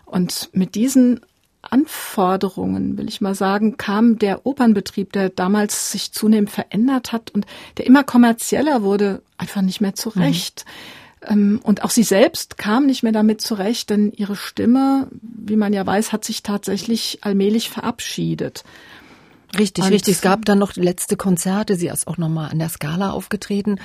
Und 0.05 0.49
mit 0.53 0.75
diesen 0.75 1.21
Anforderungen, 1.61 2.97
will 2.97 3.07
ich 3.07 3.21
mal 3.21 3.35
sagen, 3.35 3.77
kam 3.77 4.17
der 4.17 4.45
Opernbetrieb, 4.45 5.11
der 5.11 5.29
damals 5.29 5.91
sich 5.91 6.11
zunehmend 6.13 6.49
verändert 6.49 7.11
hat 7.11 7.31
und 7.31 7.45
der 7.77 7.85
immer 7.85 8.03
kommerzieller 8.03 8.81
wurde, 8.81 9.21
einfach 9.37 9.61
nicht 9.61 9.81
mehr 9.81 9.95
zurecht. 9.95 10.65
Mhm. 11.29 11.59
Und 11.63 11.83
auch 11.83 11.89
sie 11.89 12.03
selbst 12.03 12.57
kam 12.57 12.85
nicht 12.85 13.03
mehr 13.03 13.11
damit 13.11 13.41
zurecht, 13.41 13.89
denn 13.89 14.11
ihre 14.13 14.35
Stimme, 14.35 15.07
wie 15.11 15.55
man 15.55 15.73
ja 15.73 15.85
weiß, 15.85 16.11
hat 16.11 16.23
sich 16.23 16.43
tatsächlich 16.43 17.19
allmählich 17.21 17.69
verabschiedet. 17.69 18.63
Richtig, 19.57 19.85
und 19.85 19.91
richtig. 19.91 20.15
Es 20.15 20.21
gab 20.21 20.45
dann 20.45 20.59
noch 20.59 20.75
letzte 20.75 21.15
Konzerte. 21.15 21.75
Sie 21.75 21.87
ist 21.87 22.07
auch 22.07 22.17
nochmal 22.17 22.51
an 22.51 22.59
der 22.59 22.69
Skala 22.69 23.11
aufgetreten 23.11 23.79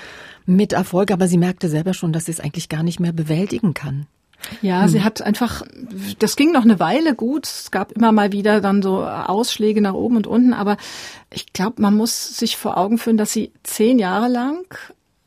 mit 0.46 0.72
Erfolg, 0.72 1.10
aber 1.10 1.28
sie 1.28 1.38
merkte 1.38 1.68
selber 1.68 1.94
schon, 1.94 2.12
dass 2.12 2.24
sie 2.24 2.32
es 2.32 2.40
eigentlich 2.40 2.68
gar 2.68 2.82
nicht 2.82 3.00
mehr 3.00 3.12
bewältigen 3.12 3.74
kann. 3.74 4.06
Ja, 4.60 4.82
hm. 4.82 4.88
sie 4.88 5.02
hat 5.02 5.22
einfach, 5.22 5.62
das 6.18 6.36
ging 6.36 6.52
noch 6.52 6.64
eine 6.64 6.80
Weile 6.80 7.14
gut. 7.14 7.46
Es 7.46 7.70
gab 7.70 7.92
immer 7.92 8.12
mal 8.12 8.32
wieder 8.32 8.60
dann 8.60 8.82
so 8.82 9.04
Ausschläge 9.04 9.80
nach 9.80 9.94
oben 9.94 10.16
und 10.16 10.26
unten, 10.26 10.52
aber 10.52 10.76
ich 11.30 11.52
glaube, 11.52 11.80
man 11.80 11.96
muss 11.96 12.36
sich 12.36 12.56
vor 12.56 12.76
Augen 12.76 12.98
führen, 12.98 13.16
dass 13.16 13.32
sie 13.32 13.52
zehn 13.62 13.98
Jahre 13.98 14.28
lang 14.28 14.64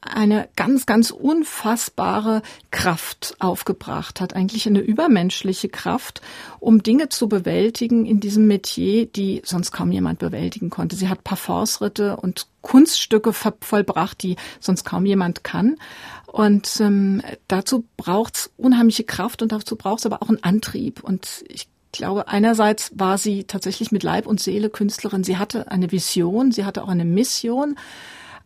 eine 0.05 0.49
ganz, 0.55 0.85
ganz 0.85 1.11
unfassbare 1.11 2.41
Kraft 2.71 3.35
aufgebracht 3.39 4.21
hat, 4.21 4.35
eigentlich 4.35 4.67
eine 4.67 4.79
übermenschliche 4.79 5.69
Kraft, 5.69 6.21
um 6.59 6.83
Dinge 6.83 7.09
zu 7.09 7.27
bewältigen 7.27 8.05
in 8.05 8.19
diesem 8.19 8.47
Metier, 8.47 9.05
die 9.05 9.41
sonst 9.43 9.71
kaum 9.71 9.91
jemand 9.91 10.19
bewältigen 10.19 10.69
konnte. 10.69 10.95
Sie 10.95 11.09
hat 11.09 11.23
Parforce-Ritte 11.23 12.17
und 12.17 12.47
Kunststücke 12.61 13.33
vollbracht, 13.33 14.21
die 14.23 14.37
sonst 14.59 14.85
kaum 14.85 15.05
jemand 15.05 15.43
kann. 15.43 15.77
Und 16.25 16.79
ähm, 16.81 17.21
dazu 17.47 17.85
braucht's 17.97 18.51
unheimliche 18.57 19.03
Kraft 19.03 19.41
und 19.41 19.51
dazu 19.51 19.75
braucht's 19.75 20.05
aber 20.05 20.21
auch 20.21 20.29
einen 20.29 20.43
Antrieb. 20.43 21.03
Und 21.03 21.45
ich 21.47 21.67
glaube, 21.91 22.27
einerseits 22.27 22.91
war 22.95 23.17
sie 23.17 23.45
tatsächlich 23.45 23.91
mit 23.91 24.03
Leib 24.03 24.27
und 24.27 24.39
Seele 24.39 24.69
Künstlerin. 24.69 25.23
Sie 25.23 25.37
hatte 25.37 25.71
eine 25.71 25.91
Vision, 25.91 26.51
sie 26.51 26.65
hatte 26.65 26.83
auch 26.83 26.89
eine 26.89 27.05
Mission. 27.05 27.77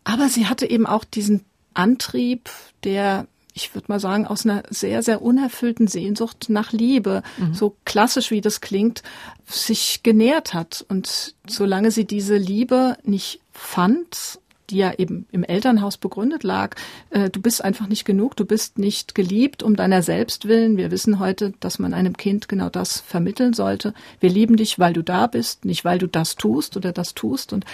Aber 0.09 0.27
sie 0.27 0.47
hatte 0.47 0.67
eben 0.67 0.87
auch 0.87 1.03
diesen 1.03 1.45
Antrieb, 1.75 2.49
der 2.83 3.27
ich 3.53 3.75
würde 3.75 3.87
mal 3.89 3.99
sagen, 3.99 4.25
aus 4.25 4.45
einer 4.45 4.63
sehr, 4.69 5.03
sehr 5.03 5.21
unerfüllten 5.21 5.87
Sehnsucht 5.87 6.45
nach 6.47 6.71
Liebe, 6.71 7.23
mhm. 7.37 7.53
so 7.53 7.75
klassisch 7.83 8.31
wie 8.31 8.39
das 8.39 8.61
klingt, 8.61 9.03
sich 9.45 10.01
genährt 10.01 10.53
hat. 10.53 10.85
Und 10.87 11.35
solange 11.45 11.91
sie 11.91 12.05
diese 12.05 12.37
Liebe 12.37 12.95
nicht 13.03 13.41
fand 13.51 14.38
die 14.69 14.77
ja 14.77 14.93
eben 14.97 15.27
im 15.31 15.43
Elternhaus 15.43 15.97
begründet 15.97 16.43
lag. 16.43 16.75
Äh, 17.09 17.29
du 17.29 17.41
bist 17.41 17.63
einfach 17.63 17.87
nicht 17.87 18.05
genug, 18.05 18.35
du 18.35 18.45
bist 18.45 18.77
nicht 18.77 19.15
geliebt 19.15 19.63
um 19.63 19.75
deiner 19.75 20.01
selbst 20.01 20.47
willen. 20.47 20.77
Wir 20.77 20.91
wissen 20.91 21.19
heute, 21.19 21.53
dass 21.59 21.79
man 21.79 21.93
einem 21.93 22.15
Kind 22.15 22.47
genau 22.47 22.69
das 22.69 22.99
vermitteln 22.99 23.53
sollte. 23.53 23.93
Wir 24.19 24.29
lieben 24.29 24.57
dich, 24.57 24.79
weil 24.79 24.93
du 24.93 25.03
da 25.03 25.27
bist, 25.27 25.65
nicht 25.65 25.85
weil 25.85 25.97
du 25.97 26.07
das 26.07 26.35
tust 26.35 26.77
oder 26.77 26.91
das 26.91 27.13
tust. 27.13 27.53
Und 27.53 27.65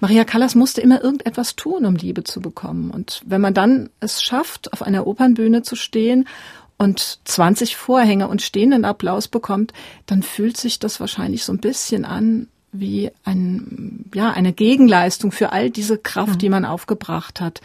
Maria 0.00 0.24
Callas 0.24 0.54
musste 0.54 0.80
immer 0.80 1.02
irgendetwas 1.02 1.56
tun, 1.56 1.84
um 1.84 1.96
Liebe 1.96 2.24
zu 2.24 2.40
bekommen. 2.40 2.90
Und 2.90 3.22
wenn 3.24 3.40
man 3.40 3.54
dann 3.54 3.90
es 4.00 4.22
schafft, 4.22 4.72
auf 4.72 4.82
einer 4.82 5.06
Opernbühne 5.06 5.62
zu 5.62 5.76
stehen 5.76 6.26
und 6.78 7.20
20 7.24 7.76
Vorhänge 7.76 8.28
und 8.28 8.42
stehenden 8.42 8.84
Applaus 8.84 9.28
bekommt, 9.28 9.72
dann 10.06 10.22
fühlt 10.22 10.56
sich 10.56 10.78
das 10.78 11.00
wahrscheinlich 11.00 11.44
so 11.44 11.52
ein 11.52 11.60
bisschen 11.60 12.04
an, 12.04 12.48
wie 12.72 13.10
ein, 13.24 14.06
ja, 14.14 14.30
eine 14.30 14.52
Gegenleistung 14.52 15.30
für 15.30 15.52
all 15.52 15.70
diese 15.70 15.98
Kraft, 15.98 16.34
mhm. 16.34 16.38
die 16.38 16.48
man 16.48 16.64
aufgebracht 16.64 17.40
hat. 17.40 17.60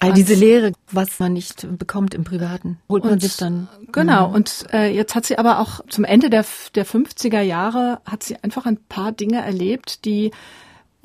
All 0.00 0.12
diese 0.12 0.34
Lehre, 0.34 0.72
was 0.92 1.18
man 1.18 1.32
nicht 1.32 1.66
bekommt 1.76 2.14
im 2.14 2.22
Privaten, 2.22 2.78
holt 2.88 3.04
man 3.04 3.18
sich 3.18 3.36
dann. 3.36 3.68
Genau. 3.90 4.28
Mhm. 4.28 4.34
Und 4.34 4.66
äh, 4.72 4.94
jetzt 4.94 5.16
hat 5.16 5.26
sie 5.26 5.38
aber 5.38 5.58
auch 5.58 5.80
zum 5.88 6.04
Ende 6.04 6.30
der, 6.30 6.44
der 6.76 6.86
50er 6.86 7.40
Jahre 7.40 8.00
hat 8.04 8.22
sie 8.22 8.36
einfach 8.36 8.64
ein 8.64 8.76
paar 8.76 9.10
Dinge 9.10 9.42
erlebt, 9.42 10.04
die 10.04 10.30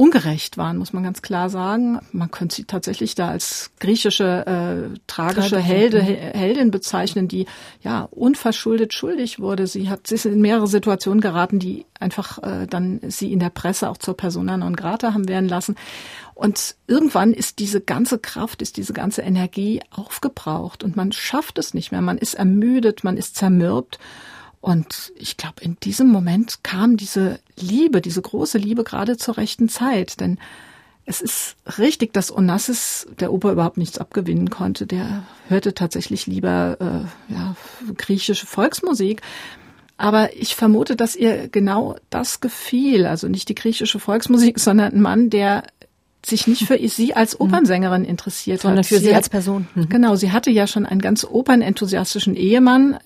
ungerecht 0.04 0.58
waren, 0.58 0.78
muss 0.78 0.92
man 0.92 1.04
ganz 1.04 1.22
klar 1.22 1.50
sagen. 1.50 2.00
Man 2.12 2.30
könnte 2.30 2.56
sie 2.56 2.66
tatsächlich 2.66 3.16
da 3.16 3.30
als 3.30 3.72
griechische 3.80 4.46
äh, 4.46 5.00
tragische 5.08 5.60
Helde, 5.60 6.02
Heldin 6.02 6.72
bezeichnen, 6.72 7.30
die 7.30 7.46
ja 7.82 8.10
unverschuldet 8.12 8.94
schuldig 8.94 9.40
wurde. 9.40 9.66
Sie 9.66 9.90
hat 9.90 10.08
sie 10.08 10.16
ist 10.16 10.26
in 10.26 10.42
mehrere 10.42 10.68
Situationen 10.68 11.22
geraten, 11.22 11.60
die 11.60 11.86
einfach 12.02 12.44
äh, 12.44 12.68
dann 12.68 13.00
sie 13.08 13.32
in 13.32 13.40
der 13.40 13.50
Presse 13.50 13.90
auch 13.90 13.98
zur 13.98 14.18
Persona 14.18 14.58
non 14.58 14.76
grata 14.76 15.14
haben 15.14 15.30
werden 15.30 15.48
lassen. 15.48 15.76
Und 16.36 16.76
irgendwann 16.86 17.32
ist 17.32 17.60
diese 17.60 17.80
ganze 17.80 18.20
Kraft, 18.20 18.62
ist 18.62 18.76
diese 18.76 18.92
ganze 18.92 19.22
Energie 19.22 19.82
aufgebraucht 19.90 20.84
und 20.84 20.98
man 20.98 21.14
schafft 21.14 21.58
es 21.60 21.74
nicht 21.74 21.94
mehr. 21.94 22.02
Man 22.02 22.18
ist 22.18 22.34
ermüdet, 22.34 23.06
man 23.06 23.16
ist 23.16 23.38
zermürbt. 23.38 24.00
Und 24.64 25.12
ich 25.18 25.36
glaube, 25.36 25.62
in 25.62 25.76
diesem 25.84 26.08
Moment 26.08 26.64
kam 26.64 26.96
diese 26.96 27.42
Liebe, 27.60 28.00
diese 28.00 28.22
große 28.22 28.58
Liebe 28.58 28.86
gerade 28.86 29.18
zur 29.18 29.36
rechten 29.36 29.68
Zeit. 29.68 30.22
Denn 30.22 30.38
es 31.06 31.20
ist 31.20 31.58
richtig, 31.78 32.14
dass 32.14 32.32
Onassis 32.32 33.06
der 33.20 33.34
Oper 33.34 33.52
überhaupt 33.52 33.76
nichts 33.76 33.98
abgewinnen 33.98 34.50
konnte. 34.50 34.88
Der 34.88 35.24
hörte 35.50 35.74
tatsächlich 35.74 36.28
lieber 36.28 36.78
äh, 36.80 37.34
ja, 37.34 37.58
griechische 37.98 38.46
Volksmusik. 38.46 39.22
Aber 39.98 40.34
ich 40.34 40.56
vermute, 40.56 40.96
dass 40.96 41.18
ihr 41.18 41.50
genau 41.50 41.98
das 42.10 42.40
gefiel. 42.40 43.06
Also 43.06 43.28
nicht 43.28 43.50
die 43.50 43.56
griechische 43.56 44.00
Volksmusik, 44.00 44.60
sondern 44.62 44.94
ein 44.94 45.02
Mann, 45.02 45.30
der 45.30 45.64
sich 46.26 46.48
nicht 46.48 46.68
für 46.68 46.80
sie 46.88 47.14
als 47.14 47.38
mhm. 47.38 47.48
Opernsängerin 47.48 48.06
interessiert 48.06 48.62
sondern 48.62 48.80
hat. 48.80 48.86
für 48.86 49.00
sie, 49.00 49.08
sie 49.08 49.14
als 49.14 49.28
Person. 49.28 49.68
Mhm. 49.76 49.90
Genau, 49.90 50.16
sie 50.16 50.32
hatte 50.32 50.52
ja 50.52 50.68
schon 50.68 50.86
einen 50.86 51.02
ganz 51.02 51.26
opernenthusiastischen 51.26 52.36
Ehemann, 52.36 52.98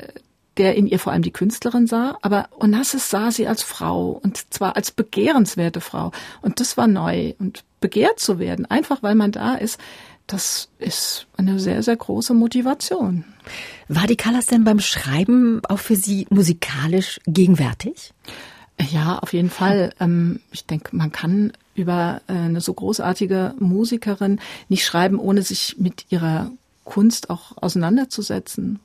der 0.57 0.75
in 0.75 0.87
ihr 0.87 0.99
vor 0.99 1.13
allem 1.13 1.21
die 1.21 1.31
Künstlerin 1.31 1.87
sah, 1.87 2.17
aber 2.21 2.49
Onassis 2.59 3.09
sah 3.09 3.31
sie 3.31 3.47
als 3.47 3.63
Frau 3.63 4.19
und 4.23 4.53
zwar 4.53 4.75
als 4.75 4.91
begehrenswerte 4.91 5.81
Frau. 5.81 6.11
Und 6.41 6.59
das 6.59 6.77
war 6.77 6.87
neu. 6.87 7.33
Und 7.39 7.63
begehrt 7.79 8.19
zu 8.19 8.39
werden, 8.39 8.65
einfach 8.65 9.03
weil 9.03 9.15
man 9.15 9.31
da 9.31 9.55
ist, 9.55 9.79
das 10.25 10.69
ist 10.77 11.27
eine 11.37 11.59
sehr, 11.59 11.81
sehr 11.83 11.95
große 11.95 12.33
Motivation. 12.33 13.23
War 13.87 14.07
die 14.07 14.17
Callas 14.17 14.47
denn 14.47 14.65
beim 14.65 14.79
Schreiben 14.79 15.61
auch 15.69 15.79
für 15.79 15.95
Sie 15.95 16.27
musikalisch 16.29 17.21
gegenwärtig? 17.25 18.13
Ja, 18.91 19.19
auf 19.19 19.33
jeden 19.33 19.49
Fall. 19.49 19.93
Ähm, 19.99 20.41
ich 20.51 20.65
denke, 20.65 20.95
man 20.95 21.11
kann 21.11 21.53
über 21.75 22.21
äh, 22.27 22.33
eine 22.33 22.61
so 22.61 22.73
großartige 22.73 23.55
Musikerin 23.59 24.39
nicht 24.67 24.85
schreiben, 24.85 25.17
ohne 25.17 25.43
sich 25.43 25.77
mit 25.79 26.05
ihrer 26.09 26.51
Kunst 26.83 27.29
auch 27.29 27.57
auseinanderzusetzen 27.57 28.79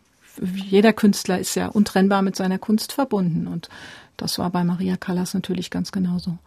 jeder 0.54 0.92
Künstler 0.92 1.38
ist 1.38 1.54
ja 1.54 1.68
untrennbar 1.68 2.22
mit 2.22 2.36
seiner 2.36 2.58
Kunst 2.58 2.92
verbunden 2.92 3.46
und 3.46 3.68
das 4.16 4.38
war 4.38 4.50
bei 4.50 4.62
Maria 4.62 4.96
Callas 4.96 5.34
natürlich 5.34 5.70
ganz 5.70 5.90
genauso. 5.90 6.38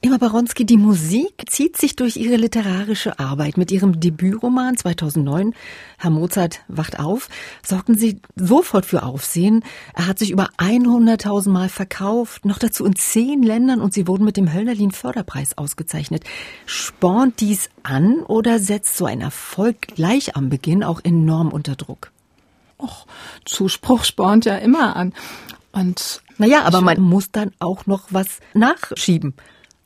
Emma 0.00 0.18
Baronski, 0.18 0.64
die 0.64 0.76
Musik 0.76 1.42
zieht 1.48 1.76
sich 1.76 1.96
durch 1.96 2.16
ihre 2.16 2.36
literarische 2.36 3.18
Arbeit. 3.18 3.56
Mit 3.56 3.72
ihrem 3.72 3.98
Debütroman 3.98 4.76
2009, 4.76 5.54
Herr 5.98 6.10
Mozart 6.10 6.60
wacht 6.68 7.00
auf, 7.00 7.28
sorgten 7.66 7.96
sie 7.96 8.20
sofort 8.36 8.86
für 8.86 9.02
Aufsehen. 9.02 9.64
Er 9.94 10.06
hat 10.06 10.20
sich 10.20 10.30
über 10.30 10.50
100.000 10.58 11.50
Mal 11.50 11.68
verkauft, 11.68 12.44
noch 12.44 12.60
dazu 12.60 12.84
in 12.84 12.94
zehn 12.94 13.42
Ländern 13.42 13.80
und 13.80 13.92
sie 13.92 14.06
wurden 14.06 14.24
mit 14.24 14.36
dem 14.36 14.54
Hölderlin 14.54 14.92
Förderpreis 14.92 15.58
ausgezeichnet. 15.58 16.22
Spornt 16.66 17.40
dies 17.40 17.68
an 17.82 18.20
oder 18.20 18.60
setzt 18.60 18.96
so 18.96 19.06
ein 19.06 19.20
Erfolg 19.20 19.88
gleich 19.96 20.36
am 20.36 20.50
Beginn 20.50 20.84
auch 20.84 21.00
enorm 21.02 21.48
unter 21.48 21.74
Druck? 21.74 22.12
Och, 22.78 23.06
Zuspruch 23.44 24.04
spornt 24.04 24.44
ja 24.44 24.56
immer 24.56 24.96
an. 24.96 25.12
Und 25.72 26.22
naja, 26.38 26.62
aber 26.64 26.80
man 26.80 27.00
muss 27.00 27.30
dann 27.30 27.52
auch 27.58 27.86
noch 27.86 28.04
was 28.10 28.40
nachschieben. 28.54 29.34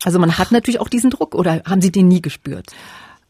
Also 0.04 0.18
man 0.18 0.38
hat 0.38 0.52
natürlich 0.52 0.80
auch 0.80 0.88
diesen 0.88 1.10
Druck 1.10 1.34
oder 1.34 1.62
haben 1.64 1.80
Sie 1.80 1.92
den 1.92 2.08
nie 2.08 2.22
gespürt? 2.22 2.66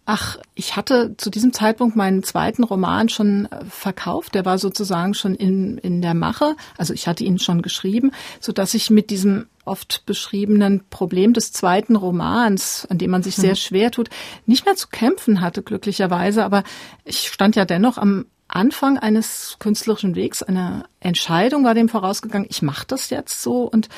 Ach, 0.05 0.37
ich 0.57 0.75
hatte 0.75 1.15
zu 1.17 1.31
diesem 1.31 1.53
Zeitpunkt 1.53 1.95
meinen 1.95 2.25
zweiten 2.25 2.65
Roman 2.65 3.09
schon 3.09 3.47
äh, 3.47 3.65
verkauft. 3.67 4.35
Der 4.35 4.45
war 4.45 4.59
sozusagen 4.59 5.15
schon 5.15 5.37
in, 5.37 5.79
in 5.79 6.03
der 6.03 6.15
Mache. 6.15 6.57
Also 6.77 6.93
ich 6.93 7.07
hatte 7.07 7.23
ihn 7.23 7.39
schon 7.39 7.63
geschrieben, 7.63 8.11
so 8.41 8.51
dass 8.51 8.75
ich 8.75 8.91
mit 8.91 9.11
diesem 9.11 9.47
oft 9.65 10.05
beschriebenen 10.05 10.83
Problem 10.91 11.35
des 11.35 11.53
zweiten 11.53 11.95
Romans, 11.95 12.85
an 12.91 12.99
dem 12.99 13.13
man 13.13 13.23
sich 13.23 13.37
sehr 13.37 13.51
hm. 13.51 13.57
schwer 13.57 13.91
tut, 13.93 14.11
nicht 14.45 14.67
mehr 14.67 14.75
zu 14.75 14.89
kämpfen 14.89 15.41
hatte, 15.41 15.63
glücklicherweise. 15.63 16.45
Aber 16.45 16.65
ich 17.05 17.29
stand 17.29 17.55
ja 17.55 17.65
dennoch 17.65 17.97
am 17.97 18.27
Anfang 18.55 18.99
eines 18.99 19.57
künstlerischen 19.59 20.15
Wegs, 20.15 20.43
einer 20.43 20.85
Entscheidung 21.01 21.65
war 21.65 21.75
dem 21.75 21.89
vorausgegangen, 21.89 22.47
ich 22.51 22.63
mache 22.63 22.87
das 22.87 23.11
jetzt 23.11 23.43
so. 23.43 23.63
Und 23.63 23.89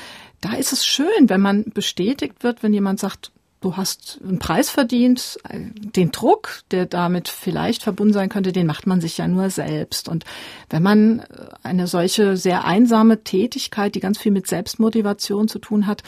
da 0.40 0.54
ist 0.54 0.72
es 0.72 0.86
schön, 0.86 1.28
wenn 1.28 1.40
man 1.40 1.64
bestätigt 1.74 2.42
wird, 2.42 2.62
wenn 2.62 2.72
jemand 2.72 3.00
sagt, 3.00 3.32
du 3.60 3.76
hast 3.76 4.20
einen 4.22 4.38
Preis 4.38 4.70
verdient, 4.70 5.38
den 5.50 6.10
Druck, 6.12 6.60
der 6.70 6.86
damit 6.86 7.28
vielleicht 7.28 7.82
verbunden 7.82 8.12
sein 8.12 8.28
könnte, 8.28 8.52
den 8.52 8.66
macht 8.66 8.86
man 8.86 9.00
sich 9.00 9.16
ja 9.18 9.26
nur 9.26 9.50
selbst. 9.50 10.08
Und 10.08 10.24
wenn 10.70 10.82
man 10.82 11.24
eine 11.62 11.86
solche 11.86 12.36
sehr 12.36 12.64
einsame 12.64 13.24
Tätigkeit, 13.24 13.94
die 13.94 14.00
ganz 14.00 14.18
viel 14.18 14.32
mit 14.32 14.46
Selbstmotivation 14.46 15.48
zu 15.48 15.58
tun 15.58 15.86
hat, 15.86 16.02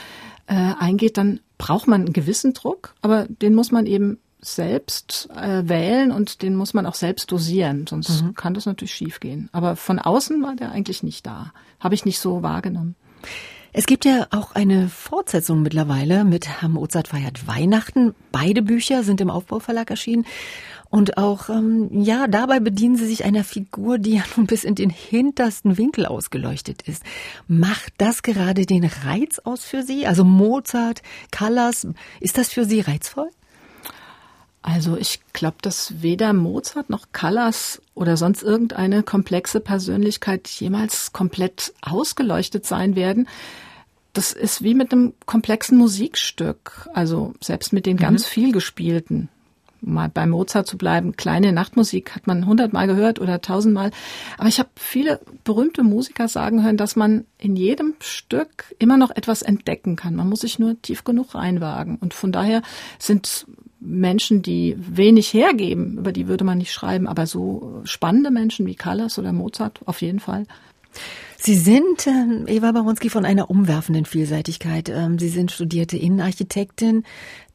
äh, 0.47 0.55
eingeht, 0.79 1.17
dann 1.17 1.41
braucht 1.59 1.89
man 1.89 2.03
einen 2.03 2.13
gewissen 2.13 2.53
Druck, 2.53 2.95
aber 3.01 3.27
den 3.29 3.55
muss 3.55 3.73
man 3.73 3.87
eben 3.87 4.19
selbst 4.41 5.29
äh, 5.35 5.69
wählen 5.69 6.13
und 6.13 6.43
den 6.43 6.55
muss 6.57 6.75
man 6.75 6.87
auch 6.87 6.95
selbst 6.95 7.33
dosieren, 7.33 7.87
sonst 7.87 8.23
mhm. 8.23 8.35
kann 8.35 8.55
das 8.55 8.67
natürlich 8.67 8.95
schiefgehen. 8.95 9.49
Aber 9.53 9.77
von 9.77 9.99
außen 9.99 10.43
war 10.43 10.55
der 10.55 10.73
eigentlich 10.73 11.03
nicht 11.03 11.27
da. 11.27 11.53
Habe 11.81 11.95
ich 11.95 12.05
nicht 12.05 12.19
so 12.19 12.43
wahrgenommen. 12.43 12.95
Es 13.79 13.85
gibt 13.85 14.07
ja 14.07 14.27
auch 14.31 14.55
eine 14.55 14.89
Fortsetzung 14.89 15.61
mittlerweile 15.61 16.25
mit 16.25 16.49
Herr 16.49 16.71
Mozart 16.71 17.09
feiert 17.09 17.47
Weihnachten. 17.47 18.15
Beide 18.33 18.63
Bücher 18.63 19.03
sind 19.03 19.21
im 19.21 19.29
Aufbauverlag 19.29 19.91
erschienen. 19.91 20.25
Und 20.89 21.19
auch, 21.19 21.51
ähm, 21.51 21.91
ja, 21.93 22.27
dabei 22.27 22.59
bedienen 22.59 22.97
sie 22.97 23.05
sich 23.05 23.25
einer 23.27 23.45
Figur, 23.45 23.99
die 23.99 24.15
ja 24.15 24.23
nun 24.37 24.47
bis 24.47 24.65
in 24.65 24.77
den 24.77 24.89
hintersten 24.89 25.77
Winkel 25.77 26.07
ausgeleuchtet 26.07 26.83
ist. 26.83 27.03
Macht 27.49 27.93
das 27.99 28.23
gerade 28.23 28.65
den 28.65 28.85
Reiz 28.85 29.41
aus 29.41 29.65
für 29.65 29.83
Sie? 29.83 30.07
Also 30.07 30.25
Mozart, 30.25 31.03
Callas, 31.31 31.87
ist 32.21 32.39
das 32.39 32.49
für 32.49 32.65
Sie 32.65 32.81
reizvoll? 32.81 33.29
Also 34.67 34.97
ich 34.97 35.21
glaube, 35.33 35.59
dass 35.63 36.03
weder 36.03 36.33
Mozart 36.33 36.91
noch 36.91 37.07
Callas 37.13 37.81
oder 37.95 38.17
sonst 38.17 38.43
irgendeine 38.43 39.05
komplexe 39.05 39.61
Persönlichkeit 39.61 40.49
jemals 40.49 41.13
komplett 41.13 41.73
ausgeleuchtet 41.83 42.67
sein 42.67 42.97
werden. 42.97 43.29
Das 44.13 44.33
ist 44.33 44.65
wie 44.65 44.75
mit 44.75 44.93
einem 44.93 45.15
komplexen 45.25 45.79
Musikstück, 45.79 46.89
also 46.95 47.33
selbst 47.41 47.73
mit 47.73 47.87
den 47.87 47.95
mhm. 47.95 48.01
ganz 48.01 48.27
viel 48.27 48.51
gespielten. 48.51 49.29
Mal 49.83 50.09
bei 50.09 50.27
Mozart 50.27 50.67
zu 50.67 50.77
bleiben, 50.77 51.17
kleine 51.17 51.53
Nachtmusik 51.53 52.17
hat 52.17 52.27
man 52.27 52.45
hundertmal 52.45 52.89
gehört 52.89 53.21
oder 53.21 53.41
tausendmal. 53.41 53.93
Aber 54.37 54.49
ich 54.49 54.59
habe 54.59 54.71
viele 54.75 55.21
berühmte 55.45 55.85
Musiker 55.85 56.27
sagen 56.27 56.65
hören, 56.65 56.77
dass 56.77 56.97
man 56.97 57.25
in 57.39 57.55
jedem 57.55 57.95
Stück 58.01 58.75
immer 58.81 58.97
noch 58.97 59.11
etwas 59.11 59.43
entdecken 59.43 59.95
kann. 59.95 60.17
Man 60.17 60.29
muss 60.29 60.41
sich 60.41 60.59
nur 60.59 60.83
tief 60.83 61.05
genug 61.05 61.37
reinwagen. 61.37 61.99
Und 61.99 62.15
von 62.15 62.33
daher 62.33 62.63
sind 62.99 63.47
Menschen, 63.81 64.43
die 64.43 64.77
wenig 64.79 65.33
hergeben, 65.33 65.99
über 65.99 66.13
die 66.13 66.29
würde 66.29 66.45
man 66.45 66.59
nicht 66.59 66.73
schreiben, 66.73 67.07
aber 67.07 67.27
so 67.27 67.83
spannende 67.85 68.31
Menschen 68.31 68.67
wie 68.67 68.75
Callas 68.75 69.19
oder 69.19 69.33
Mozart 69.33 69.81
auf 69.85 70.01
jeden 70.03 70.21
Fall. 70.21 70.45
Sie 71.37 71.55
sind, 71.55 72.07
äh, 72.07 72.57
Eva 72.57 72.73
Baronski, 72.73 73.11
von 73.11 73.25
einer 73.25 73.51
umwerfenden 73.51 74.07
Vielseitigkeit. 74.07 74.89
Ähm, 74.89 75.19
Sie 75.19 75.29
sind 75.29 75.53
studierte 75.53 75.97
Innenarchitektin, 75.97 77.05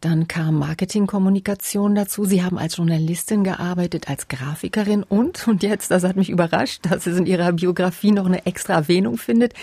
dann 0.02 0.28
kam 0.28 0.58
Marketingkommunikation 0.58 1.96
dazu. 1.96 2.26
Sie 2.26 2.44
haben 2.44 2.58
als 2.58 2.78
Journalistin 2.78 3.44
gearbeitet, 3.44 4.10
als 4.10 4.28
Grafikerin 4.28 5.04
und, 5.04 5.48
und 5.48 5.64
jetzt, 5.64 5.92
das 5.92 6.04
hat 6.04 6.16
mich 6.16 6.30
überrascht, 6.30 6.82
dass 6.90 7.06
es 7.06 7.18
in 7.18 7.28
Ihrer 7.28 7.54
Biografie 7.54 8.12
noch 8.12 8.26
eine 8.26 8.46
extra 8.46 8.74
Erwähnung 8.74 9.18
findet. 9.18 9.54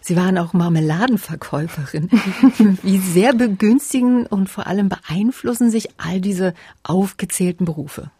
Sie 0.00 0.16
waren 0.16 0.36
auch 0.36 0.52
Marmeladenverkäuferin. 0.52 2.10
Wie 2.82 2.98
sehr 2.98 3.32
begünstigen 3.32 4.26
und 4.26 4.50
vor 4.50 4.66
allem 4.66 4.90
beeinflussen 4.90 5.70
sich 5.70 5.88
all 5.96 6.20
diese 6.20 6.54
aufgezählten 6.82 7.64
Berufe? 7.64 8.10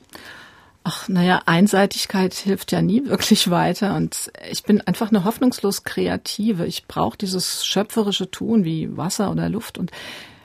Ach, 0.84 1.08
naja, 1.08 1.40
Einseitigkeit 1.46 2.34
hilft 2.34 2.70
ja 2.70 2.82
nie 2.82 3.06
wirklich 3.06 3.50
weiter. 3.50 3.96
Und 3.96 4.30
ich 4.50 4.62
bin 4.62 4.80
einfach 4.82 5.10
eine 5.10 5.24
hoffnungslos 5.24 5.82
Kreative. 5.82 6.66
Ich 6.66 6.86
brauche 6.86 7.18
dieses 7.18 7.66
schöpferische 7.66 8.30
Tun 8.30 8.64
wie 8.64 8.96
Wasser 8.96 9.30
oder 9.30 9.48
Luft. 9.48 9.76
Und 9.76 9.90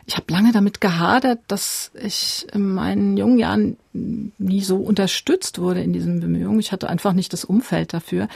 ich 0.09 0.17
habe 0.17 0.33
lange 0.33 0.51
damit 0.51 0.81
gehadert, 0.81 1.39
dass 1.47 1.91
ich 1.93 2.47
in 2.51 2.73
meinen 2.73 3.15
jungen 3.15 3.37
Jahren 3.37 3.77
nie 3.93 4.61
so 4.61 4.77
unterstützt 4.77 5.59
wurde 5.59 5.83
in 5.83 5.93
diesen 5.93 6.19
Bemühungen. 6.19 6.59
Ich 6.59 6.71
hatte 6.71 6.89
einfach 6.89 7.13
nicht 7.13 7.31
das 7.31 7.45
Umfeld 7.45 7.93
dafür. 7.93 8.27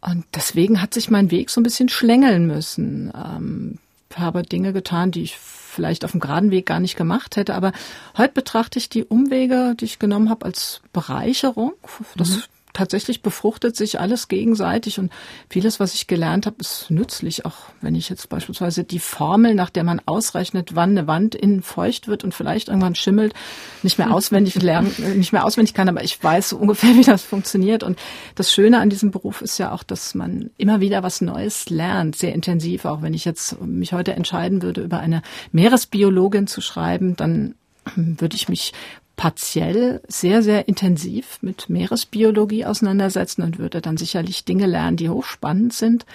Und 0.00 0.24
deswegen 0.36 0.80
hat 0.80 0.94
sich 0.94 1.10
mein 1.10 1.32
Weg 1.32 1.50
so 1.50 1.60
ein 1.60 1.64
bisschen 1.64 1.88
schlängeln 1.88 2.46
müssen. 2.46 3.12
Ähm, 3.12 3.78
habe 4.14 4.44
Dinge 4.44 4.72
getan, 4.72 5.10
die 5.10 5.22
ich 5.22 5.36
vielleicht 5.36 6.04
auf 6.04 6.12
dem 6.12 6.20
geraden 6.20 6.52
Weg 6.52 6.66
gar 6.66 6.78
nicht 6.78 6.94
gemacht 6.96 7.34
hätte. 7.34 7.56
Aber 7.56 7.72
heute 8.16 8.34
betrachte 8.34 8.78
ich 8.78 8.88
die 8.88 9.02
Umwege, 9.02 9.74
die 9.74 9.86
ich 9.86 9.98
genommen 9.98 10.30
habe, 10.30 10.46
als 10.46 10.82
Bereicherung. 10.92 11.72
Das 12.14 12.28
mhm 12.28 12.42
tatsächlich 12.78 13.22
befruchtet 13.22 13.74
sich 13.76 13.98
alles 13.98 14.28
gegenseitig 14.28 15.00
und 15.00 15.12
vieles, 15.50 15.80
was 15.80 15.94
ich 15.94 16.06
gelernt 16.06 16.46
habe, 16.46 16.56
ist 16.60 16.90
nützlich. 16.90 17.44
Auch 17.44 17.56
wenn 17.80 17.96
ich 17.96 18.08
jetzt 18.08 18.28
beispielsweise 18.28 18.84
die 18.84 19.00
Formel, 19.00 19.54
nach 19.56 19.70
der 19.70 19.82
man 19.82 20.00
ausrechnet, 20.06 20.76
wann 20.76 20.90
eine 20.90 21.08
Wand 21.08 21.34
innen 21.34 21.62
feucht 21.62 22.06
wird 22.06 22.22
und 22.22 22.34
vielleicht 22.34 22.68
irgendwann 22.68 22.94
schimmelt, 22.94 23.34
nicht 23.82 23.98
mehr 23.98 24.14
auswendig 24.14 24.62
lernen, 24.62 24.94
nicht 25.16 25.32
mehr 25.32 25.44
auswendig 25.44 25.74
kann, 25.74 25.88
aber 25.88 26.04
ich 26.04 26.22
weiß 26.22 26.50
so 26.50 26.56
ungefähr, 26.56 26.90
wie 26.94 27.02
das 27.02 27.22
funktioniert. 27.22 27.82
Und 27.82 27.98
das 28.36 28.52
Schöne 28.52 28.78
an 28.78 28.90
diesem 28.90 29.10
Beruf 29.10 29.42
ist 29.42 29.58
ja 29.58 29.72
auch, 29.72 29.82
dass 29.82 30.14
man 30.14 30.50
immer 30.56 30.80
wieder 30.80 31.02
was 31.02 31.20
Neues 31.20 31.68
lernt, 31.70 32.14
sehr 32.14 32.32
intensiv. 32.32 32.84
Auch 32.84 33.02
wenn 33.02 33.14
ich 33.14 33.24
jetzt 33.24 33.60
mich 33.60 33.92
heute 33.92 34.12
entscheiden 34.12 34.62
würde, 34.62 34.82
über 34.82 35.00
eine 35.00 35.22
Meeresbiologin 35.50 36.46
zu 36.46 36.60
schreiben, 36.60 37.16
dann 37.16 37.56
würde 37.96 38.36
ich 38.36 38.48
mich 38.48 38.72
partiell 39.18 40.00
sehr, 40.06 40.44
sehr 40.44 40.68
intensiv 40.68 41.38
mit 41.42 41.68
Meeresbiologie 41.68 42.64
auseinandersetzen 42.64 43.42
und 43.42 43.58
würde 43.58 43.80
dann 43.80 43.96
sicherlich 43.96 44.44
Dinge 44.44 44.66
lernen, 44.66 44.96
die 44.96 45.10
hochspannend 45.10 45.72
sind. 45.74 46.06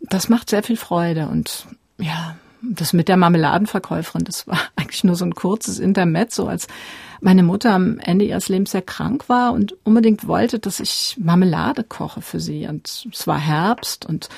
Das 0.00 0.28
macht 0.28 0.48
sehr 0.48 0.62
viel 0.62 0.76
Freude 0.76 1.26
und 1.26 1.66
ja, 1.98 2.36
das 2.62 2.92
mit 2.92 3.08
der 3.08 3.16
Marmeladenverkäuferin, 3.16 4.24
das 4.24 4.46
war 4.46 4.60
eigentlich 4.76 5.02
nur 5.02 5.16
so 5.16 5.24
ein 5.24 5.34
kurzes 5.34 5.80
Intermezzo, 5.80 6.46
als 6.46 6.68
meine 7.20 7.42
Mutter 7.42 7.74
am 7.74 7.98
Ende 7.98 8.24
ihres 8.24 8.48
Lebens 8.48 8.70
sehr 8.70 8.82
krank 8.82 9.28
war 9.28 9.52
und 9.52 9.74
unbedingt 9.84 10.26
wollte, 10.28 10.60
dass 10.60 10.78
ich 10.78 11.16
Marmelade 11.18 11.82
koche 11.82 12.22
für 12.22 12.38
sie. 12.38 12.66
Und 12.68 13.08
es 13.12 13.26
war 13.26 13.38
Herbst 13.38 14.06
und 14.06 14.28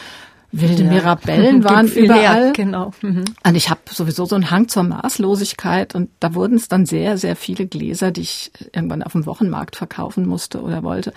Wilde 0.53 0.85
ja. 0.85 0.91
Mirabellen 0.91 1.65
waren 1.65 1.88
überall. 1.88 2.45
Her, 2.45 2.53
genau. 2.55 2.93
Mhm. 3.01 3.25
Und 3.45 3.55
ich 3.55 3.71
habe 3.71 3.81
sowieso 3.91 4.27
so 4.27 4.35
einen 4.35 4.51
Hang 4.51 4.69
zur 4.69 4.83
Maßlosigkeit 4.85 5.95
und 5.95 6.11
da 6.21 6.35
wurden 6.35 6.57
es 6.57 6.69
dann 6.69 6.87
sehr, 6.87 7.19
sehr 7.19 7.37
viele 7.37 7.67
Gläser, 7.67 8.11
die 8.11 8.21
ich 8.21 8.53
irgendwann 8.73 9.03
auf 9.03 9.12
dem 9.12 9.27
Wochenmarkt 9.27 9.77
verkaufen 9.77 10.27
musste 10.27 10.62
oder 10.62 10.83
wollte. 10.83 11.12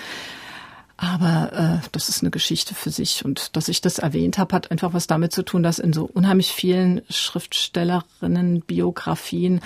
Aber 0.97 1.81
äh, 1.83 1.87
das 1.91 2.07
ist 2.07 2.21
eine 2.21 2.31
Geschichte 2.31 2.73
für 2.73 2.89
sich. 2.89 3.25
Und 3.25 3.55
dass 3.57 3.67
ich 3.67 3.81
das 3.81 3.99
erwähnt 3.99 4.37
habe, 4.37 4.55
hat 4.55 4.71
einfach 4.71 4.93
was 4.93 5.07
damit 5.07 5.33
zu 5.33 5.43
tun, 5.43 5.61
dass 5.61 5.79
in 5.79 5.91
so 5.91 6.05
unheimlich 6.05 6.51
vielen 6.51 7.01
Schriftstellerinnen, 7.09 8.61
Biografien 8.61 9.59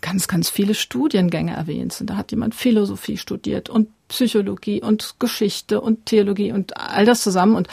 ganz, 0.00 0.26
ganz 0.26 0.50
viele 0.50 0.74
Studiengänge 0.74 1.54
erwähnt 1.54 1.92
sind. 1.92 2.10
Da 2.10 2.16
hat 2.16 2.32
jemand 2.32 2.54
Philosophie 2.54 3.16
studiert 3.16 3.70
und 3.70 3.88
Psychologie 4.08 4.82
und 4.82 5.14
Geschichte 5.18 5.80
und 5.80 6.06
Theologie 6.06 6.52
und 6.52 6.76
all 6.76 7.04
das 7.06 7.22
zusammen. 7.22 7.54
Und 7.54 7.68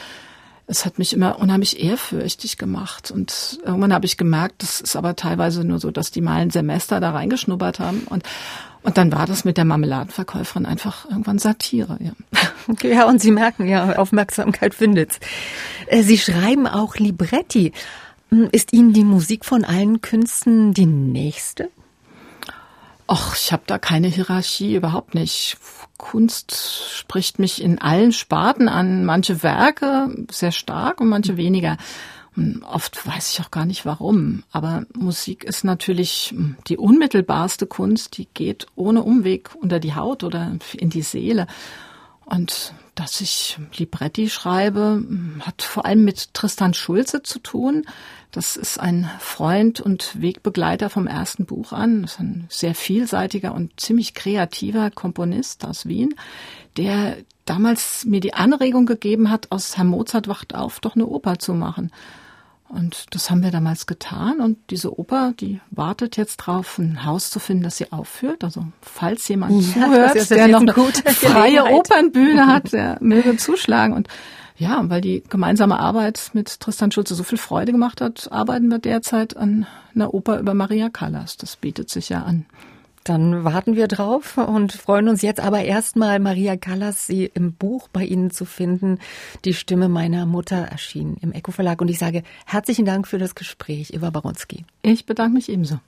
es 0.71 0.85
hat 0.85 0.97
mich 0.97 1.11
immer 1.13 1.37
unheimlich 1.37 1.83
ehrfürchtig 1.83 2.57
gemacht. 2.57 3.11
Und 3.11 3.59
irgendwann 3.63 3.93
habe 3.93 4.05
ich 4.05 4.17
gemerkt, 4.17 4.63
das 4.63 4.79
ist 4.79 4.95
aber 4.95 5.17
teilweise 5.17 5.65
nur 5.65 5.79
so, 5.79 5.91
dass 5.91 6.11
die 6.11 6.21
mal 6.21 6.41
ein 6.41 6.49
Semester 6.49 7.01
da 7.01 7.11
reingeschnuppert 7.11 7.79
haben. 7.79 8.03
Und, 8.09 8.23
und 8.81 8.97
dann 8.97 9.11
war 9.11 9.25
das 9.25 9.43
mit 9.43 9.57
der 9.57 9.65
Marmeladenverkäuferin 9.65 10.65
einfach 10.65 11.05
irgendwann 11.09 11.39
Satire. 11.39 11.97
Ja. 12.01 12.13
Ja, 12.83 13.07
und 13.07 13.19
Sie 13.19 13.31
merken, 13.31 13.67
ja, 13.67 13.97
Aufmerksamkeit 13.97 14.73
findet's. 14.73 15.19
Äh, 15.87 16.03
Sie 16.03 16.17
schreiben 16.17 16.67
auch 16.67 16.95
Libretti. 16.95 17.73
Hm, 18.29 18.49
ist 18.51 18.71
Ihnen 18.71 18.93
die 18.93 19.03
Musik 19.03 19.45
von 19.45 19.65
allen 19.65 19.99
Künsten 20.01 20.73
die 20.73 20.85
nächste? 20.85 21.69
Ach, 23.13 23.35
ich 23.35 23.51
habe 23.51 23.63
da 23.67 23.77
keine 23.77 24.07
Hierarchie, 24.07 24.73
überhaupt 24.73 25.15
nicht. 25.15 25.57
Kunst 25.97 26.55
spricht 26.95 27.39
mich 27.39 27.61
in 27.61 27.77
allen 27.77 28.13
Sparten 28.13 28.69
an. 28.69 29.03
Manche 29.03 29.43
Werke 29.43 30.15
sehr 30.31 30.53
stark 30.53 31.01
und 31.01 31.09
manche 31.09 31.35
weniger. 31.35 31.75
Oft 32.63 33.05
weiß 33.05 33.33
ich 33.33 33.41
auch 33.41 33.51
gar 33.51 33.65
nicht 33.65 33.85
warum. 33.85 34.43
Aber 34.53 34.85
Musik 34.93 35.43
ist 35.43 35.65
natürlich 35.65 36.33
die 36.67 36.77
unmittelbarste 36.77 37.67
Kunst, 37.67 38.17
die 38.17 38.29
geht 38.33 38.67
ohne 38.75 39.03
Umweg 39.03 39.49
unter 39.59 39.81
die 39.81 39.93
Haut 39.93 40.23
oder 40.23 40.53
in 40.71 40.89
die 40.89 41.01
Seele. 41.01 41.47
Und 42.23 42.73
dass 42.95 43.21
ich 43.21 43.57
Libretti 43.75 44.29
schreibe, 44.29 45.03
hat 45.39 45.61
vor 45.61 45.85
allem 45.85 46.03
mit 46.03 46.33
Tristan 46.33 46.73
Schulze 46.73 47.23
zu 47.23 47.39
tun. 47.39 47.85
Das 48.31 48.55
ist 48.55 48.79
ein 48.79 49.09
Freund 49.19 49.81
und 49.81 50.21
Wegbegleiter 50.21 50.89
vom 50.89 51.07
ersten 51.07 51.45
Buch 51.45 51.71
an. 51.71 52.03
Das 52.03 52.13
ist 52.13 52.19
ein 52.19 52.45
sehr 52.49 52.75
vielseitiger 52.75 53.53
und 53.53 53.79
ziemlich 53.79 54.13
kreativer 54.13 54.91
Komponist 54.91 55.65
aus 55.65 55.85
Wien, 55.85 56.15
der 56.77 57.17
damals 57.45 58.05
mir 58.05 58.19
die 58.19 58.33
Anregung 58.33 58.85
gegeben 58.85 59.29
hat, 59.29 59.51
aus 59.51 59.77
Herr 59.77 59.83
Mozart 59.85 60.27
wacht 60.27 60.55
auf 60.55 60.79
doch 60.79 60.95
eine 60.95 61.05
Oper 61.05 61.39
zu 61.39 61.53
machen. 61.53 61.91
Und 62.71 63.07
das 63.11 63.29
haben 63.29 63.43
wir 63.43 63.51
damals 63.51 63.85
getan. 63.85 64.39
Und 64.39 64.57
diese 64.69 64.97
Oper, 64.97 65.33
die 65.37 65.59
wartet 65.71 66.15
jetzt 66.15 66.37
drauf, 66.37 66.77
ein 66.77 67.05
Haus 67.05 67.29
zu 67.29 67.39
finden, 67.39 67.63
das 67.63 67.77
sie 67.77 67.91
aufführt. 67.91 68.43
Also 68.43 68.65
falls 68.81 69.27
jemand 69.27 69.75
ja, 69.75 69.85
zuhört, 69.85 70.29
der 70.29 70.47
noch 70.47 70.61
eine 70.61 70.73
freie 71.13 71.65
Opernbühne 71.65 72.47
hat, 72.47 72.71
der 72.71 72.97
möge 73.01 73.35
zuschlagen. 73.35 73.93
Und 73.93 74.07
ja, 74.57 74.81
weil 74.89 75.01
die 75.01 75.23
gemeinsame 75.27 75.79
Arbeit 75.79 76.31
mit 76.33 76.59
Tristan 76.59 76.91
Schulze 76.91 77.15
so 77.15 77.23
viel 77.23 77.37
Freude 77.37 77.73
gemacht 77.73 77.99
hat, 77.99 78.31
arbeiten 78.31 78.69
wir 78.69 78.79
derzeit 78.79 79.35
an 79.35 79.65
einer 79.93 80.13
Oper 80.13 80.39
über 80.39 80.53
Maria 80.53 80.89
Callas. 80.89 81.35
Das 81.35 81.57
bietet 81.57 81.89
sich 81.89 82.09
ja 82.09 82.23
an. 82.23 82.45
Dann 83.03 83.43
warten 83.43 83.75
wir 83.75 83.87
drauf 83.87 84.37
und 84.37 84.73
freuen 84.73 85.09
uns 85.09 85.21
jetzt 85.21 85.39
aber 85.39 85.63
erstmal, 85.63 86.19
Maria 86.19 86.55
Callas, 86.55 87.07
sie 87.07 87.25
im 87.25 87.53
Buch 87.53 87.87
bei 87.87 88.03
Ihnen 88.05 88.31
zu 88.31 88.45
finden. 88.45 88.99
Die 89.43 89.53
Stimme 89.53 89.89
meiner 89.89 90.25
Mutter 90.25 90.57
erschien 90.57 91.17
im 91.21 91.31
Eco 91.31 91.51
Verlag. 91.51 91.81
Und 91.81 91.89
ich 91.89 91.97
sage 91.97 92.23
herzlichen 92.45 92.85
Dank 92.85 93.07
für 93.07 93.17
das 93.17 93.35
Gespräch, 93.35 93.93
Eva 93.93 94.09
Baronski. 94.11 94.65
Ich 94.83 95.05
bedanke 95.05 95.33
mich 95.33 95.49
ebenso. 95.49 95.79